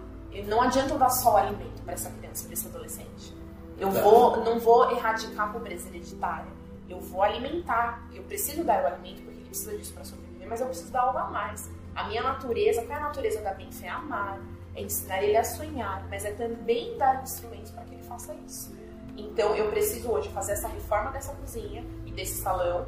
Não 0.47 0.62
adianta 0.62 0.93
eu 0.93 0.99
dar 0.99 1.10
só 1.10 1.38
alimento 1.38 1.82
para 1.84 1.93
essa 1.93 2.10
criança, 2.10 2.43
para 2.45 2.54
esse 2.54 2.67
adolescente. 2.67 3.35
Eu 3.77 3.91
tá. 3.91 4.01
vou, 4.01 4.43
não 4.43 4.59
vou 4.59 4.91
erradicar 4.91 5.49
a 5.49 5.53
pobreza 5.53 5.89
hereditária. 5.89 6.51
Eu 6.89 6.99
vou 6.99 7.23
alimentar. 7.23 8.07
Eu 8.13 8.23
preciso 8.23 8.63
dar 8.63 8.83
o 8.83 8.88
alimento 8.88 9.21
porque 9.23 9.39
ele 9.39 9.45
precisa 9.45 9.77
disso 9.77 9.93
para 9.93 10.03
sobreviver, 10.03 10.47
mas 10.47 10.61
eu 10.61 10.67
preciso 10.67 10.91
dar 10.91 11.01
algo 11.01 11.17
a 11.17 11.25
mais. 11.25 11.69
A 11.95 12.05
minha 12.05 12.21
natureza, 12.21 12.81
qual 12.83 12.97
é 12.97 13.01
a 13.01 13.05
natureza 13.05 13.41
da 13.41 13.53
Benf? 13.53 13.83
É 13.83 13.89
amar, 13.89 14.39
é 14.75 14.81
ensinar 14.81 15.23
ele 15.23 15.38
a 15.38 15.43
sonhar, 15.43 16.05
mas 16.09 16.25
é 16.25 16.31
também 16.31 16.97
dar 16.97 17.23
instrumentos 17.23 17.71
para 17.71 17.83
que 17.83 17.95
ele 17.95 18.03
faça 18.03 18.33
isso. 18.45 18.73
Então 19.17 19.55
eu 19.55 19.69
preciso 19.69 20.11
hoje 20.11 20.29
fazer 20.29 20.53
essa 20.53 20.67
reforma 20.67 21.11
dessa 21.11 21.33
cozinha 21.33 21.83
e 22.05 22.11
desse 22.11 22.41
salão 22.41 22.85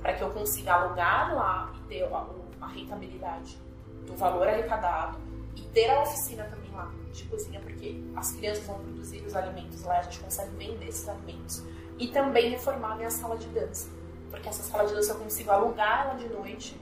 para 0.00 0.12
que 0.14 0.22
eu 0.22 0.30
consiga 0.30 0.74
alugar 0.74 1.34
lá 1.34 1.72
e 1.76 1.88
ter 1.88 2.04
a, 2.04 2.26
a 2.60 2.66
rentabilidade 2.66 3.58
do 4.06 4.16
valor 4.16 4.48
arrecadado 4.48 5.18
e 5.54 5.62
ter 5.62 5.90
a 5.90 6.02
oficina 6.02 6.44
também 6.44 6.67
de 7.12 7.24
cozinha, 7.24 7.60
porque 7.60 8.02
as 8.16 8.32
crianças 8.32 8.66
vão 8.66 8.78
produzir 8.78 9.24
os 9.24 9.34
alimentos 9.34 9.82
lá, 9.84 9.98
a 9.98 10.02
gente 10.02 10.20
consegue 10.20 10.50
vender 10.56 10.88
esses 10.88 11.08
alimentos. 11.08 11.62
E 11.98 12.08
também 12.08 12.50
reformar 12.50 12.92
a 12.92 12.96
minha 12.96 13.10
sala 13.10 13.36
de 13.36 13.48
dança, 13.48 13.88
porque 14.30 14.48
essa 14.48 14.62
sala 14.62 14.86
de 14.86 14.94
dança 14.94 15.12
eu 15.12 15.16
consigo 15.18 15.50
alugar 15.50 16.06
ela 16.06 16.14
de 16.14 16.28
noite 16.28 16.80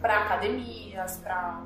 para 0.00 0.24
academias, 0.24 1.16
para 1.18 1.62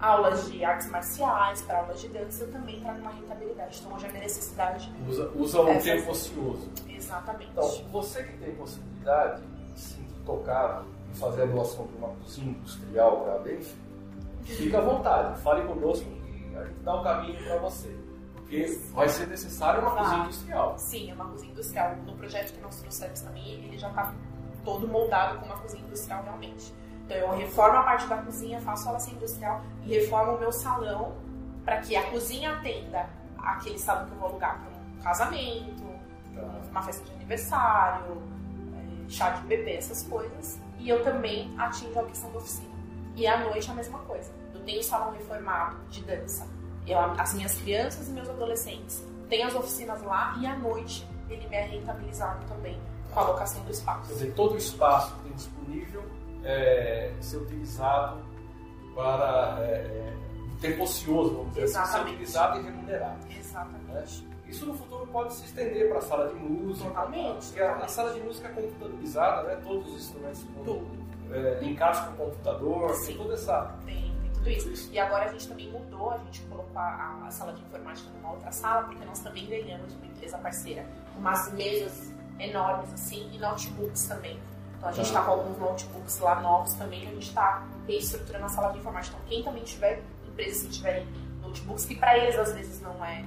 aulas 0.00 0.50
de 0.50 0.64
artes 0.64 0.88
marciais, 0.90 1.62
para 1.62 1.78
aulas 1.78 2.00
de 2.00 2.08
dança, 2.08 2.44
eu 2.44 2.52
também 2.52 2.80
trago 2.80 3.00
uma 3.00 3.10
rentabilidade. 3.10 3.78
Então 3.78 3.94
hoje 3.94 4.06
a 4.06 4.08
minha 4.08 4.22
necessidade. 4.22 4.92
Usa, 5.06 5.30
usa 5.34 5.60
um 5.62 5.68
é 5.68 5.78
tempo 5.78 6.10
ocioso. 6.10 6.68
Exatamente. 6.88 7.50
Então, 7.52 7.68
você 7.92 8.22
que 8.24 8.36
tem 8.38 8.54
possibilidade 8.54 9.42
sim, 9.76 10.02
de 10.02 10.24
tocar 10.24 10.84
e 11.12 11.16
fazer 11.16 11.42
a 11.42 11.46
doação 11.46 11.86
de 11.86 11.96
uma 11.96 12.08
cozinha 12.08 12.50
industrial 12.50 13.20
para 13.20 13.34
a 13.34 13.38
Benf, 13.38 13.74
fica 14.44 14.78
à 14.78 14.80
vontade, 14.80 15.40
fale 15.42 15.66
conosco 15.66 16.06
a 16.56 16.64
gente 16.64 16.80
dá 16.80 17.00
um 17.00 17.02
caminho 17.02 17.42
para 17.44 17.58
você. 17.58 17.96
Porque 18.34 18.80
vai 18.92 19.08
ser 19.08 19.26
necessário 19.28 19.82
uma 19.82 19.92
cozinha 19.92 20.24
industrial. 20.24 20.78
Sim, 20.78 21.10
é 21.10 21.14
uma 21.14 21.26
cozinha 21.26 21.52
industrial. 21.52 21.96
No 21.96 22.16
projeto 22.16 22.52
que 22.52 22.60
nós 22.60 22.80
trouxemos 22.80 23.20
também, 23.20 23.64
ele 23.64 23.78
já 23.78 23.88
está 23.88 24.12
todo 24.64 24.88
moldado 24.88 25.38
com 25.38 25.46
uma 25.46 25.58
cozinha 25.58 25.84
industrial 25.84 26.22
realmente. 26.24 26.74
Então 27.04 27.16
eu 27.16 27.36
reformo 27.36 27.78
a 27.78 27.82
parte 27.82 28.06
da 28.06 28.18
cozinha, 28.18 28.60
faço 28.60 28.88
ela 28.88 28.98
ser 28.98 29.12
industrial 29.12 29.62
e 29.84 29.94
reformo 29.94 30.36
o 30.36 30.38
meu 30.38 30.52
salão 30.52 31.12
para 31.64 31.78
que 31.78 31.96
a 31.96 32.10
cozinha 32.10 32.52
atenda 32.52 33.08
aquele 33.38 33.78
salão 33.78 34.06
que 34.06 34.12
eu 34.12 34.18
vou 34.18 34.28
alugar 34.28 34.60
para 34.60 34.70
um 34.70 35.02
casamento, 35.02 35.84
uma 36.70 36.82
festa 36.82 37.04
de 37.04 37.12
aniversário, 37.12 38.22
é, 39.06 39.08
chá 39.08 39.30
de 39.30 39.42
bebê, 39.46 39.74
essas 39.74 40.02
coisas. 40.04 40.60
E 40.78 40.88
eu 40.88 41.02
também 41.02 41.52
atingo 41.58 42.00
a 42.00 42.04
questão 42.04 42.30
da 42.32 42.38
oficina. 42.38 42.70
E 43.16 43.26
à 43.26 43.38
noite 43.38 43.70
a 43.70 43.74
mesma 43.74 43.98
coisa. 44.00 44.32
Eu 44.70 44.74
tenho 44.74 44.84
salão 44.84 45.12
reformado 45.12 45.76
de 45.90 46.00
dança. 46.02 46.46
Eu, 46.86 46.98
as 46.98 47.34
minhas 47.34 47.54
crianças 47.60 48.08
e 48.08 48.12
meus 48.12 48.28
adolescentes 48.28 49.04
têm 49.28 49.42
as 49.42 49.54
oficinas 49.54 50.00
lá 50.02 50.36
e 50.40 50.46
à 50.46 50.56
noite 50.56 51.06
ele 51.28 51.46
me 51.48 51.56
é 51.56 51.64
rentabilizado 51.64 52.46
também 52.46 52.80
com 53.12 53.20
a 53.20 53.24
locação 53.24 53.62
do 53.64 53.72
espaço. 53.72 54.06
Quer 54.08 54.14
dizer, 54.14 54.34
todo 54.34 54.54
o 54.54 54.56
espaço 54.56 55.14
que 55.16 55.22
tem 55.22 55.32
disponível 55.32 56.04
é, 56.44 57.12
ser 57.20 57.38
utilizado 57.38 58.18
para 58.94 59.58
é, 59.60 59.72
é 59.72 60.16
tempo 60.60 60.84
ocioso, 60.84 61.34
vamos 61.34 61.54
dizer 61.54 61.64
assim, 61.76 61.92
ser 61.92 62.00
utilizado 62.02 62.60
e 62.60 62.62
remunerado. 62.62 63.18
Exatamente. 63.28 64.22
Né? 64.22 64.30
Isso 64.46 64.66
no 64.66 64.74
futuro 64.74 65.06
pode 65.08 65.34
se 65.34 65.46
estender 65.46 65.88
para 65.88 65.98
a 65.98 66.02
sala 66.02 66.28
de 66.28 66.34
música. 66.36 66.88
Totalmente. 66.88 67.46
Porque 67.46 67.60
a, 67.60 67.76
a, 67.76 67.88
sala 67.88 68.12
de 68.12 68.20
música 68.20 68.48
é 68.48 68.52
computadorizada, 68.52 69.48
né? 69.48 69.60
todos 69.64 69.88
os 69.88 70.00
instrumentos 70.00 70.44
é, 71.32 71.58
linkados 71.60 72.00
com 72.00 72.10
o 72.10 72.26
computador, 72.26 72.94
Sim. 72.94 73.06
tem 73.06 73.16
toda 73.16 73.34
essa. 73.34 73.74
Tem, 73.84 73.94
tem 73.94 74.09
tudo 74.40 74.50
isso. 74.50 74.90
E 74.92 74.98
agora 74.98 75.26
a 75.26 75.32
gente 75.32 75.48
também 75.48 75.70
mudou, 75.70 76.10
a 76.10 76.18
gente 76.18 76.40
colocou 76.42 76.78
a, 76.78 77.24
a, 77.26 77.30
sala 77.30 77.52
de 77.52 77.62
informática 77.62 78.08
numa 78.16 78.32
outra 78.32 78.50
sala, 78.50 78.84
porque 78.84 79.04
nós 79.04 79.20
também 79.20 79.46
ganhamos 79.46 79.92
de 79.92 79.98
uma 79.98 80.06
empresa 80.06 80.38
parceira 80.38 80.86
umas 81.16 81.52
mesas 81.52 82.12
enormes 82.38 82.92
assim 82.94 83.30
e 83.32 83.38
notebooks 83.38 84.06
também. 84.06 84.40
Então 84.78 84.88
a 84.88 84.92
gente 84.92 85.06
está 85.06 85.22
com 85.22 85.32
alguns 85.32 85.58
notebooks 85.58 86.18
lá 86.20 86.40
novos 86.40 86.72
também, 86.74 87.06
a 87.06 87.10
gente 87.10 87.28
está 87.28 87.66
reestruturando 87.86 88.46
a 88.46 88.48
sala 88.48 88.72
de 88.72 88.78
informática. 88.78 89.14
Então 89.16 89.28
quem 89.28 89.44
também 89.44 89.62
tiver, 89.62 90.02
empresas 90.26 90.62
que 90.62 90.68
tiverem 90.70 91.06
notebooks, 91.42 91.84
que 91.84 91.94
para 91.94 92.16
eles 92.16 92.38
às 92.38 92.54
vezes 92.54 92.80
não 92.80 93.04
é, 93.04 93.24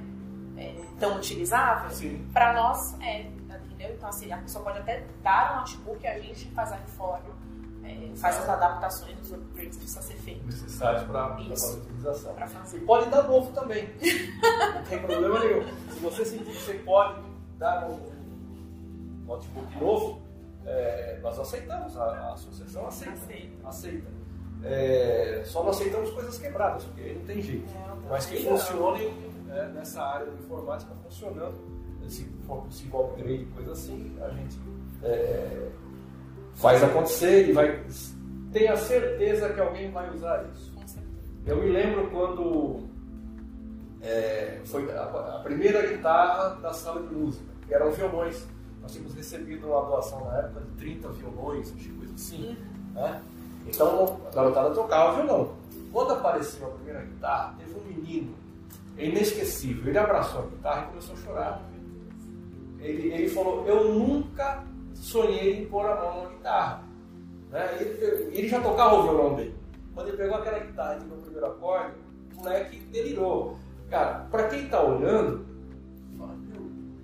é 0.57 0.75
tão 0.99 1.17
utilizável, 1.17 1.91
para 2.33 2.53
nós 2.53 2.99
é, 3.01 3.21
entendeu? 3.21 3.93
Então 3.95 4.09
assim, 4.09 4.31
a 4.31 4.37
pessoa 4.37 4.63
pode 4.63 4.79
até 4.79 5.05
dar 5.21 5.53
o 5.53 5.59
notebook 5.59 6.03
e 6.03 6.07
a 6.07 6.19
gente 6.19 6.49
faz 6.51 6.71
a 6.71 6.75
reforma 6.75 7.43
é, 7.83 8.11
faz 8.15 8.37
as 8.39 8.49
adaptações 8.49 9.17
dos 9.17 9.33
upgrades 9.33 9.77
que 9.77 9.83
precisa 9.83 10.01
ser 10.01 10.15
feito. 10.15 10.45
Necessários 10.45 11.03
para 11.03 11.35
fazer 11.35 11.65
a 11.65 11.77
utilização. 11.77 12.35
E 12.73 12.79
pode 12.79 13.09
dar 13.09 13.23
novo 13.23 13.51
também. 13.51 13.89
não 14.73 14.83
tem 14.83 14.99
problema 14.99 15.39
nenhum. 15.39 15.63
Se 15.91 15.99
você 15.99 16.25
sentir 16.25 16.45
que 16.45 16.61
você 16.61 16.73
pode 16.75 17.21
dar 17.57 17.89
um, 17.89 17.99
notebook 19.25 19.79
novo, 19.79 20.21
é, 20.65 21.19
nós 21.21 21.39
aceitamos, 21.39 21.97
a, 21.97 22.03
a 22.03 22.33
associação 22.33 22.87
aceita. 22.87 23.13
Aceita. 23.13 23.67
aceita. 23.67 24.07
É, 24.63 25.43
só 25.45 25.61
não 25.61 25.71
aceitamos 25.71 26.09
coisas 26.11 26.37
quebradas, 26.37 26.85
porque 26.85 27.01
aí 27.01 27.15
não 27.15 27.25
tem 27.25 27.41
jeito. 27.41 27.69
É, 27.69 28.09
Mas 28.09 28.25
que 28.25 28.43
funcionem 28.45 29.13
é, 29.49 29.67
nessa 29.67 30.01
área 30.01 30.27
de 30.27 30.41
informática 30.41 30.93
funcionando, 31.03 31.55
se 32.07 32.25
for 32.45 32.63
possível 32.63 33.05
upgrade, 33.07 33.45
coisa 33.55 33.71
assim, 33.73 34.17
a 34.21 34.29
gente 34.29 34.57
faz 36.55 36.83
acontecer 36.83 37.49
e 37.49 37.51
vai. 37.51 37.83
Tenha 38.51 38.75
certeza 38.77 39.49
que 39.49 39.59
alguém 39.59 39.91
vai 39.91 40.09
usar 40.13 40.45
isso. 40.53 40.73
Eu 41.45 41.57
me 41.57 41.69
lembro 41.69 42.09
quando 42.09 42.87
é, 44.01 44.61
foi 44.65 44.89
a, 44.91 45.03
a, 45.03 45.39
primeira 45.43 45.85
guitarra 45.85 46.55
da 46.61 46.71
sala 46.71 47.01
de 47.01 47.13
música, 47.13 47.45
que 47.67 47.73
eram 47.73 47.91
violões. 47.91 48.45
Nós 48.81 48.91
tínhamos 48.91 49.13
recebido 49.15 49.67
uma 49.67 49.81
doação 49.85 50.25
na 50.25 50.39
época 50.39 50.61
de 50.61 50.71
30 50.77 51.09
violões, 51.09 51.71
coisa 51.71 52.13
assim. 52.13 52.49
Uhum. 52.49 52.55
Né? 52.93 53.21
Então 53.67 54.19
a 54.27 54.35
garotada 54.35 54.71
tocava 54.71 55.15
violão. 55.15 55.53
Quando 55.91 56.13
apareceu 56.13 56.67
a 56.67 56.71
primeira 56.71 57.01
guitarra, 57.01 57.55
teve 57.57 57.79
um 57.79 57.83
menino, 57.83 58.35
é 58.97 59.05
inesquecível, 59.05 59.87
ele 59.87 59.97
abraçou 59.97 60.41
a 60.41 60.45
guitarra 60.45 60.83
e 60.83 60.87
começou 60.87 61.15
a 61.15 61.17
chorar. 61.17 61.61
Ele, 62.79 63.13
ele 63.13 63.29
falou: 63.29 63.65
Eu 63.67 63.93
nunca 63.93 64.63
sonhei 64.95 65.61
em 65.61 65.65
pôr 65.65 65.85
a 65.85 65.95
mão 65.95 66.23
na 66.23 66.29
guitarra. 66.29 66.83
Né? 67.49 67.77
Ele, 67.79 68.37
ele 68.37 68.49
já 68.49 68.61
tocava 68.61 68.95
o 68.95 69.03
violão 69.03 69.35
dele. 69.35 69.55
Quando 69.93 70.07
ele 70.07 70.17
pegou 70.17 70.37
aquela 70.37 70.59
guitarra 70.59 70.95
e 70.95 71.03
no 71.05 71.17
primeiro 71.17 71.45
acorde, 71.45 71.93
o 72.33 72.37
moleque 72.37 72.79
delirou. 72.91 73.57
Cara, 73.89 74.25
para 74.31 74.47
quem 74.47 74.65
está 74.65 74.83
olhando, 74.83 75.45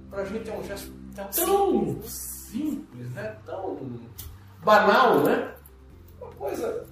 para 0.10 0.22
a 0.22 0.26
gente 0.26 0.50
é 0.50 0.58
um 0.58 0.64
gesto 0.64 0.92
tão, 1.16 1.28
tão 1.30 2.02
simples, 2.02 3.12
né? 3.12 3.38
tão 3.46 3.78
banal, 4.64 5.22
né? 5.24 5.54
Uma 6.20 6.32
coisa. 6.32 6.88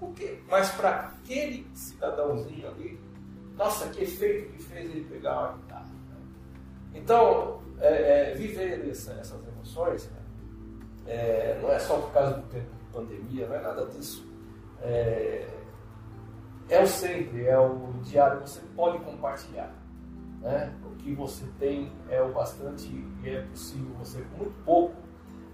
O 0.00 0.12
quê? 0.12 0.38
Mas 0.48 0.70
para 0.72 0.90
aquele 0.90 1.66
cidadãozinho 1.74 2.68
ali, 2.68 3.00
nossa, 3.56 3.88
que 3.88 4.02
efeito 4.02 4.52
que 4.52 4.62
fez 4.64 4.90
ele 4.90 5.04
pegar 5.04 5.38
uma 5.38 5.52
guitarra. 5.52 5.86
Né? 5.86 6.16
Então, 6.94 7.62
é, 7.80 8.32
é, 8.32 8.34
viver 8.34 8.88
essa, 8.90 9.12
essas 9.12 9.40
emoções? 9.46 10.10
É, 11.06 11.58
não 11.60 11.70
é 11.70 11.78
só 11.78 11.98
por 11.98 12.12
causa 12.12 12.34
do 12.34 12.42
tempo 12.48 12.66
de 12.74 12.84
pandemia, 12.92 13.46
não 13.46 13.56
é 13.56 13.60
nada 13.60 13.86
disso. 13.86 14.26
É, 14.82 15.46
é 16.68 16.82
o 16.82 16.86
sempre, 16.86 17.46
é 17.46 17.58
o 17.58 17.92
diário, 18.02 18.40
você 18.40 18.60
pode 18.74 18.98
compartilhar. 19.00 19.72
Né? 20.40 20.72
O 20.84 20.96
que 20.96 21.14
você 21.14 21.44
tem 21.58 21.92
é 22.10 22.20
o 22.20 22.32
bastante 22.32 22.86
e 23.22 23.28
é 23.28 23.42
possível 23.42 23.94
você, 23.98 24.22
com 24.22 24.38
muito 24.38 24.64
pouco, 24.64 24.94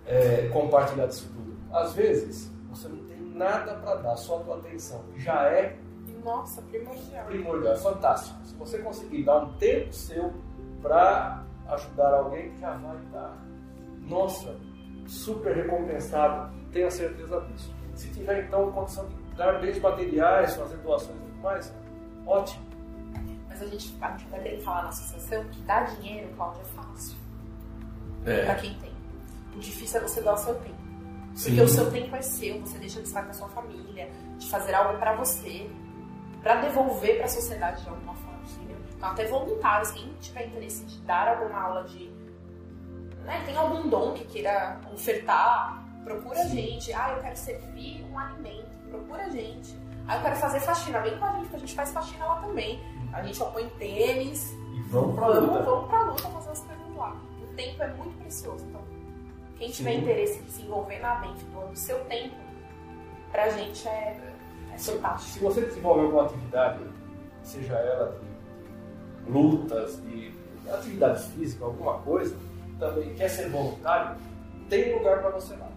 é, 0.06 0.48
compartilhar 0.48 1.06
disso 1.06 1.30
tudo. 1.32 1.56
Às 1.72 1.94
vezes, 1.94 2.50
você 2.70 2.88
não 2.88 3.04
tem 3.04 3.20
nada 3.20 3.74
para 3.74 3.96
dar, 3.96 4.16
só 4.16 4.38
a 4.38 4.40
tua 4.40 4.56
atenção, 4.56 5.04
já 5.16 5.44
é 5.44 5.78
nossa, 6.24 6.62
primordial. 6.62 7.26
Primordial, 7.26 7.74
é 7.74 7.76
fantástico. 7.76 8.38
Se 8.44 8.54
você 8.54 8.78
conseguir 8.78 9.24
dar 9.24 9.38
um 9.38 9.52
tempo 9.54 9.92
seu 9.92 10.32
para 10.80 11.44
ajudar 11.68 12.14
alguém, 12.14 12.56
já 12.58 12.74
vai 12.76 12.96
estar, 13.04 13.36
nossa, 14.02 14.56
super 15.12 15.54
recompensado, 15.54 16.52
tenha 16.72 16.90
certeza 16.90 17.40
disso. 17.42 17.72
Se 17.94 18.08
tiver 18.08 18.44
então 18.44 18.72
condição 18.72 19.06
de 19.08 19.14
dar 19.36 19.60
bens 19.60 19.78
materiais, 19.80 20.56
fazer 20.56 20.76
doações 20.78 21.16
e 21.16 21.20
tudo 21.20 21.42
mais, 21.42 21.74
ótimo. 22.26 22.64
Mas 23.48 23.62
a 23.62 23.66
gente, 23.66 23.94
a 24.00 24.10
gente 24.10 24.30
vai 24.30 24.40
brincar 24.40 24.70
lá 24.70 24.82
na 24.82 24.88
associação 24.88 25.44
que 25.44 25.60
dar 25.62 25.84
dinheiro, 25.94 26.28
Cláudio, 26.36 26.62
é 26.62 26.64
fácil. 26.64 27.16
É. 28.24 28.44
Pra 28.44 28.54
quem 28.54 28.74
tem. 28.74 28.92
O 29.54 29.58
difícil 29.58 30.00
é 30.00 30.02
você 30.02 30.22
doar 30.22 30.38
seu 30.38 30.54
tempo. 30.54 30.82
Sim. 31.34 31.50
Porque 31.50 31.62
o 31.62 31.68
seu 31.68 31.90
tempo 31.90 32.16
é 32.16 32.22
seu, 32.22 32.60
você 32.60 32.78
deixa 32.78 33.00
de 33.00 33.08
estar 33.08 33.22
com 33.22 33.30
a 33.30 33.34
sua 33.34 33.48
família, 33.48 34.10
de 34.38 34.48
fazer 34.48 34.74
algo 34.74 34.98
para 34.98 35.14
você, 35.14 35.68
para 36.42 36.60
devolver 36.62 37.16
para 37.16 37.26
a 37.26 37.28
sociedade 37.28 37.82
de 37.82 37.88
alguma 37.88 38.14
forma. 38.14 38.32
Então, 39.02 39.10
até 39.10 39.26
voluntários, 39.26 39.90
quem 39.90 40.12
tiver 40.20 40.46
interesse 40.46 40.84
de 40.84 40.96
dar 41.00 41.26
alguma 41.26 41.60
aula 41.60 41.82
de. 41.82 42.11
Né, 43.24 43.42
tem 43.46 43.56
algum 43.56 43.88
dom 43.88 44.12
que 44.14 44.24
queira 44.24 44.80
ofertar, 44.92 45.84
procura 46.04 46.40
a 46.40 46.44
gente. 46.46 46.92
Ah, 46.92 47.14
eu 47.16 47.22
quero 47.22 47.36
servir 47.36 48.04
um 48.10 48.18
alimento 48.18 48.72
procura 48.92 49.24
a 49.24 49.30
gente. 49.30 49.74
Aí 50.06 50.18
eu 50.18 50.22
quero 50.22 50.36
fazer 50.36 50.60
faxina, 50.60 51.00
vem 51.00 51.18
com 51.18 51.24
a 51.24 51.32
gente, 51.32 51.42
porque 51.42 51.56
a 51.56 51.58
gente 51.60 51.74
faz 51.74 51.90
faxina 51.90 52.26
lá 52.26 52.36
também. 52.40 52.80
A 53.12 53.22
gente 53.22 53.38
põe 53.38 53.68
tênis, 53.78 54.52
e 54.52 54.82
vamos 54.90 55.14
pra 55.14 55.28
vamos, 55.28 55.48
luta. 55.48 55.62
Vamos 55.62 55.88
pra 55.88 56.02
luta 56.02 56.28
fazer 56.28 56.50
as 56.50 56.60
coisas 56.60 56.96
lá. 56.96 57.16
O 57.42 57.46
tempo 57.54 57.82
é 57.82 57.88
muito 57.94 58.18
precioso, 58.18 58.64
então 58.66 58.82
quem 59.58 59.70
tiver 59.70 59.92
Sim. 59.92 59.98
interesse 59.98 60.38
em 60.38 60.42
desenvolver 60.42 60.98
na 60.98 61.20
mente, 61.20 61.44
doando 61.44 61.72
o 61.72 61.76
seu 61.76 61.98
tempo, 62.06 62.34
pra 63.30 63.48
gente 63.50 63.86
é, 63.86 64.20
é 64.72 64.78
fantástico. 64.78 65.32
Se 65.32 65.38
você 65.40 65.60
desenvolver 65.62 66.02
alguma 66.02 66.24
atividade, 66.24 66.80
seja 67.44 67.74
ela 67.74 68.18
de 69.24 69.30
lutas, 69.30 70.02
de 70.02 70.34
atividade 70.68 71.22
física, 71.30 71.64
alguma 71.64 71.98
coisa, 71.98 72.36
também 72.82 73.14
quer 73.14 73.28
ser 73.28 73.48
voluntário, 73.48 74.16
tem 74.68 74.92
lugar 74.92 75.20
para 75.20 75.30
você 75.30 75.54
lá. 75.54 75.68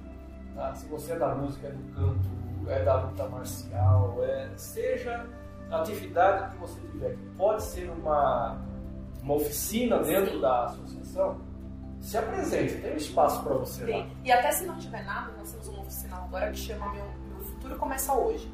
Tá? 0.56 0.74
Se 0.74 0.88
você 0.88 1.12
é 1.12 1.20
da 1.20 1.36
música, 1.36 1.68
é 1.68 1.72
do 1.72 1.94
canto, 1.94 2.30
é 2.68 2.84
da 2.84 3.02
luta 3.02 3.28
marcial, 3.28 4.18
é, 4.24 4.50
seja 4.56 5.28
a 5.70 5.82
atividade 5.82 6.52
que 6.52 6.58
você 6.58 6.80
tiver, 6.82 7.12
que 7.12 7.26
pode 7.38 7.62
ser 7.62 7.92
uma, 7.92 8.58
uma 9.22 9.36
oficina 9.36 10.00
dentro 10.00 10.42
da 10.42 10.66
associação, 10.66 11.40
se 12.02 12.18
apresente, 12.18 12.76
tem 12.76 12.94
um 12.94 12.98
espaço 12.98 13.44
para 13.44 13.54
você 13.54 13.86
Sim. 13.86 13.92
lá. 13.92 14.08
E 14.24 14.32
até 14.32 14.52
se 14.52 14.66
não 14.66 14.78
tiver 14.78 15.04
nada, 15.06 15.32
nós 15.38 15.52
temos 15.52 15.68
uma 15.68 15.82
oficina 15.82 16.18
agora 16.18 16.50
que 16.52 16.58
chama 16.58 16.92
Meu, 16.92 17.06
Meu 17.28 17.40
Futuro 17.46 17.76
Começa 17.78 18.14
Hoje. 18.14 18.52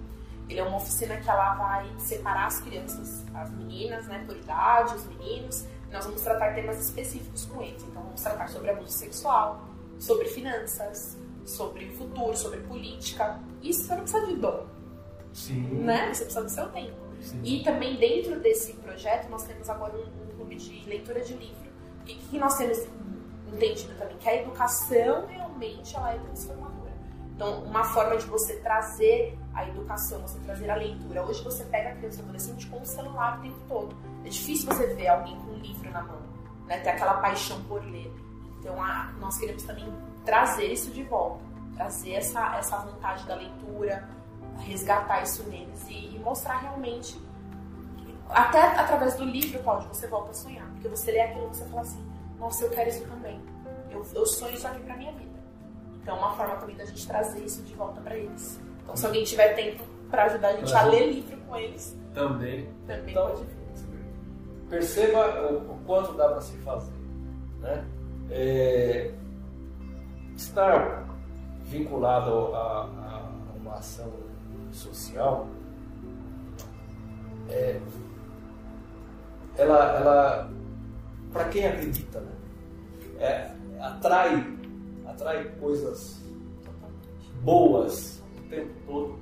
Ele 0.49 0.59
é 0.59 0.63
uma 0.63 0.77
oficina 0.77 1.15
que 1.15 1.29
ela 1.29 1.55
vai 1.55 1.89
separar 1.97 2.47
as 2.47 2.59
crianças, 2.59 3.25
as 3.33 3.49
meninas, 3.51 4.05
né, 4.07 4.21
por 4.25 4.35
idade, 4.35 4.95
os 4.95 5.05
meninos, 5.07 5.65
nós 5.91 6.05
vamos 6.05 6.21
tratar 6.21 6.55
temas 6.55 6.81
específicos 6.81 7.45
com 7.45 7.61
eles. 7.61 7.83
Então, 7.83 8.01
vamos 8.01 8.21
tratar 8.21 8.47
sobre 8.47 8.69
abuso 8.69 8.91
sexual, 8.91 9.65
sobre 9.99 10.25
finanças, 10.25 11.17
sobre 11.45 11.89
futuro, 11.89 12.35
sobre 12.35 12.59
política. 12.61 13.39
Isso 13.61 13.83
você 13.83 13.95
não 13.95 14.03
precisa 14.03 14.25
de 14.27 14.35
dom. 14.35 14.65
Sim. 15.33 15.61
Né? 15.61 16.13
Você 16.13 16.23
precisa 16.23 16.43
do 16.43 16.49
seu 16.49 16.69
tempo. 16.69 16.97
Sim. 17.21 17.41
E 17.43 17.63
também 17.63 17.97
dentro 17.97 18.39
desse 18.39 18.73
projeto 18.73 19.29
nós 19.29 19.43
temos 19.43 19.69
agora 19.69 19.95
um, 19.95 20.23
um 20.23 20.35
clube 20.35 20.55
de 20.55 20.83
leitura 20.89 21.21
de 21.21 21.33
livro. 21.33 21.69
O 22.01 22.03
que, 22.03 22.15
que 22.15 22.39
nós 22.39 22.57
temos 22.57 22.79
entendido 23.53 23.93
também? 23.97 24.17
Que 24.17 24.29
a 24.29 24.41
educação 24.41 25.25
realmente 25.27 25.95
ela 25.95 26.13
é 26.13 26.17
transformadora. 26.17 26.91
Então, 27.35 27.63
uma 27.63 27.83
forma 27.83 28.17
de 28.17 28.25
você 28.25 28.55
trazer 28.57 29.37
a 29.53 29.67
educação, 29.67 30.21
você 30.21 30.39
trazer 30.39 30.69
a 30.69 30.75
leitura. 30.75 31.25
Hoje 31.25 31.43
você 31.43 31.63
pega 31.65 31.89
a 31.89 31.95
criança 31.95 32.19
e 32.19 32.23
adolescente 32.23 32.67
com 32.67 32.81
o 32.81 32.85
celular 32.85 33.39
o 33.39 33.41
tempo 33.41 33.59
todo. 33.67 33.95
É 34.23 34.29
difícil 34.29 34.67
você 34.67 34.87
ver 34.87 35.07
alguém 35.07 35.35
com 35.37 35.51
um 35.51 35.57
livro 35.57 35.89
na 35.91 36.03
mão, 36.03 36.21
né? 36.67 36.79
ter 36.79 36.89
aquela 36.89 37.15
paixão 37.15 37.61
por 37.63 37.83
ler. 37.83 38.11
Então, 38.59 38.81
a, 38.81 39.11
nós 39.19 39.37
queremos 39.37 39.63
também 39.63 39.91
trazer 40.23 40.71
isso 40.71 40.91
de 40.91 41.03
volta, 41.03 41.43
trazer 41.75 42.13
essa, 42.13 42.57
essa 42.57 42.77
vontade 42.77 43.25
da 43.25 43.35
leitura, 43.35 44.07
resgatar 44.59 45.23
isso 45.23 45.43
neles 45.49 45.83
e, 45.89 46.15
e 46.15 46.19
mostrar 46.19 46.57
realmente, 46.57 47.19
até 48.29 48.61
através 48.61 49.15
do 49.15 49.25
livro, 49.25 49.61
Cláudio, 49.63 49.89
você 49.89 50.07
volta 50.07 50.31
a 50.31 50.33
sonhar, 50.33 50.67
porque 50.73 50.87
você 50.87 51.11
lê 51.11 51.21
aquilo 51.21 51.45
e 51.45 51.55
você 51.55 51.65
fala 51.65 51.81
assim, 51.81 52.05
nossa, 52.37 52.63
eu 52.63 52.69
quero 52.69 52.89
isso 52.89 53.03
também, 53.05 53.41
eu, 53.89 54.05
eu 54.13 54.25
sonho 54.25 54.53
isso 54.53 54.67
aqui 54.67 54.79
pra 54.83 54.95
minha 54.95 55.11
vida. 55.13 55.31
Então, 56.01 56.17
uma 56.17 56.35
forma 56.35 56.55
também 56.55 56.75
da 56.75 56.85
gente 56.85 57.05
trazer 57.07 57.43
isso 57.43 57.61
de 57.63 57.73
volta 57.75 58.01
para 58.01 58.15
eles. 58.15 58.59
Então, 58.83 58.95
se 58.95 59.05
alguém 59.05 59.23
tiver 59.23 59.53
tempo 59.53 59.83
para 60.09 60.25
ajudar 60.25 60.49
a 60.49 60.53
gente 60.53 60.73
a 60.73 60.83
ler 60.83 61.11
livro 61.11 61.37
com 61.41 61.55
eles, 61.55 61.95
também, 62.13 62.69
também 62.87 63.11
então, 63.11 63.29
pode 63.29 63.45
Perceba 64.71 65.51
o, 65.51 65.73
o 65.73 65.79
quanto 65.85 66.13
dá 66.13 66.29
para 66.29 66.39
se 66.39 66.55
fazer, 66.59 66.93
né? 67.59 67.85
É, 68.29 69.11
estar 70.33 71.05
vinculado 71.65 72.55
a, 72.55 72.83
a 72.85 73.31
uma 73.57 73.73
ação 73.73 74.09
social, 74.71 75.45
é, 77.49 77.81
ela, 79.57 79.97
ela 79.97 80.51
para 81.33 81.49
quem 81.49 81.67
acredita, 81.67 82.21
né, 82.21 82.31
é, 83.19 83.51
atrai, 83.77 84.57
atrai 85.05 85.43
coisas 85.59 86.21
boas 87.43 88.23
o 88.37 88.49
tempo 88.49 88.71
todo. 88.87 89.19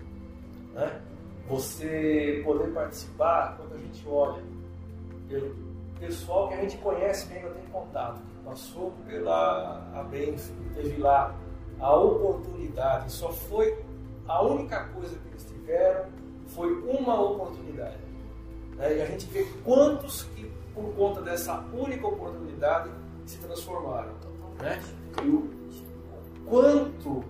Né? 0.75 1.01
Você 1.47 2.43
poder 2.45 2.71
participar 2.71 3.57
quando 3.57 3.73
a 3.73 3.77
gente 3.79 4.07
olha 4.07 4.58
pelo 5.29 5.55
pessoal 5.99 6.49
que 6.49 6.55
a 6.55 6.61
gente 6.61 6.77
conhece, 6.77 7.27
que 7.27 7.35
ainda 7.35 7.49
tem 7.51 7.63
contato 7.65 8.19
passou 8.49 8.93
pela 9.07 9.87
a 9.93 10.03
bênção, 10.03 10.55
teve 10.73 10.99
lá 10.99 11.35
a 11.79 11.95
oportunidade, 11.95 13.11
só 13.11 13.31
foi 13.31 13.77
a 14.27 14.43
única 14.43 14.85
coisa 14.85 15.15
que 15.17 15.27
eles 15.27 15.45
tiveram 15.45 16.05
foi 16.47 16.73
uma 16.81 17.19
oportunidade. 17.21 17.97
Né? 18.75 18.97
E 18.97 19.01
a 19.01 19.05
gente 19.05 19.27
vê 19.27 19.45
quantos 19.63 20.23
que, 20.23 20.51
por 20.73 20.93
conta 20.95 21.21
dessa 21.21 21.59
única 21.71 22.07
oportunidade, 22.07 22.89
se 23.25 23.37
transformaram. 23.37 24.13
Né? 24.59 24.81
E 25.23 25.29
o 25.29 25.49
quanto 26.45 27.23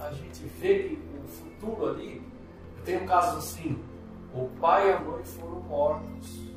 a 0.00 0.10
gente 0.10 0.44
vê 0.58 0.78
que 0.88 1.02
o 1.22 1.28
futuro 1.28 1.90
ali, 1.90 2.22
tem 2.84 3.02
um 3.02 3.06
caso 3.06 3.36
assim, 3.36 3.78
o 4.34 4.48
pai 4.58 4.88
e 4.88 4.92
a 4.92 5.00
mãe 5.00 5.22
foram 5.22 5.60
mortos 5.60 6.51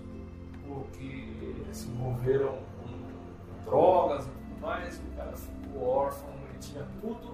porque 0.95 1.73
se 1.73 1.87
envolveram 1.87 2.57
em 2.85 3.65
drogas 3.65 4.25
e 4.25 4.29
tudo 4.29 4.61
mais, 4.61 4.97
o 4.97 5.17
cara 5.17 5.33
ficou 5.33 5.87
órfão, 5.87 6.29
ele 6.49 6.59
tinha 6.59 6.85
tudo 7.01 7.33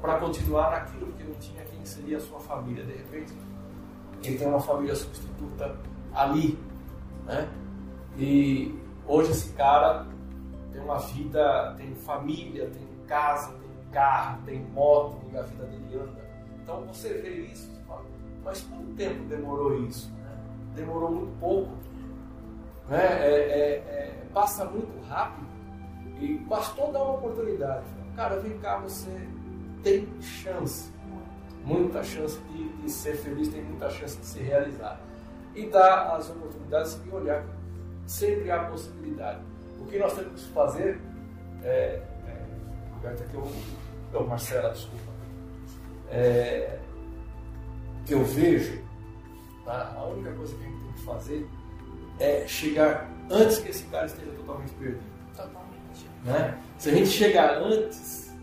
para 0.00 0.18
continuar 0.18 0.70
naquilo 0.70 1.12
que 1.12 1.24
não 1.24 1.34
tinha 1.34 1.64
quem 1.64 1.84
seria 1.84 2.18
a 2.18 2.20
sua 2.20 2.40
família. 2.40 2.84
De 2.84 2.92
repente, 2.92 3.32
ele 4.22 4.38
tem 4.38 4.46
uma 4.46 4.60
família 4.60 4.94
substituta 4.94 5.76
ali, 6.14 6.58
né? 7.26 7.48
E 8.16 8.78
hoje 9.06 9.30
esse 9.30 9.52
cara 9.54 10.06
tem 10.72 10.80
uma 10.80 10.98
vida, 10.98 11.74
tem 11.76 11.94
família, 11.94 12.70
tem 12.70 12.86
casa, 13.06 13.52
tem 13.52 13.70
carro, 13.92 14.42
tem 14.44 14.60
moto 14.60 15.20
a 15.36 15.42
vida 15.42 15.64
dele 15.64 15.96
anda. 15.96 16.24
Então 16.62 16.84
você 16.86 17.14
vê 17.14 17.46
isso 17.46 17.70
e 17.72 17.86
fala, 17.86 18.04
mas 18.44 18.60
quanto 18.62 18.94
tempo 18.94 19.24
demorou 19.24 19.84
isso? 19.84 20.10
Né? 20.12 20.36
Demorou 20.76 21.10
muito 21.10 21.38
pouco. 21.40 21.83
Né? 22.88 22.98
É, 22.98 23.30
é, 23.30 23.70
é, 23.72 24.22
passa 24.32 24.64
muito 24.64 25.00
rápido 25.08 25.46
e 26.20 26.38
bastou 26.38 26.92
dar 26.92 27.02
uma 27.02 27.14
oportunidade. 27.14 27.84
Cara, 28.16 28.38
vem 28.40 28.58
cá, 28.58 28.78
você 28.78 29.10
tem 29.82 30.08
chance, 30.20 30.92
muita 31.64 32.02
chance 32.02 32.38
de, 32.50 32.68
de 32.68 32.90
ser 32.90 33.16
feliz, 33.16 33.48
tem 33.48 33.62
muita 33.62 33.90
chance 33.90 34.16
de 34.16 34.26
se 34.26 34.40
realizar. 34.40 35.00
E 35.54 35.66
dar 35.66 36.16
as 36.16 36.30
oportunidades 36.30 37.00
e 37.04 37.10
olhar 37.10 37.44
sempre 38.06 38.50
há 38.50 38.64
possibilidade. 38.64 39.40
O 39.80 39.86
que 39.86 39.98
nós 39.98 40.14
temos 40.14 40.42
que 40.42 40.52
fazer 40.52 41.00
é, 41.62 42.02
é 42.26 43.08
aqui 43.08 43.34
eu 43.34 43.44
então, 44.14 44.28
Marcela, 44.28 44.70
desculpa. 44.70 45.12
É, 46.08 46.78
que 48.06 48.14
eu 48.14 48.24
vejo, 48.24 48.80
tá? 49.64 49.92
a 49.96 50.04
única 50.06 50.32
coisa 50.34 50.54
que 50.54 50.62
a 50.62 50.68
gente 50.68 50.84
tem 50.84 50.92
que 50.92 51.04
fazer 51.04 51.48
é 52.18 52.46
chegar 52.46 53.10
antes 53.30 53.58
que 53.58 53.70
esse 53.70 53.84
cara 53.84 54.06
esteja 54.06 54.30
totalmente 54.32 54.72
perdido. 54.74 55.02
Totalmente. 55.36 56.08
Né? 56.24 56.58
Se 56.78 56.90
a 56.90 56.94
gente 56.94 57.08
chegar 57.08 57.58
antes, 57.58 58.34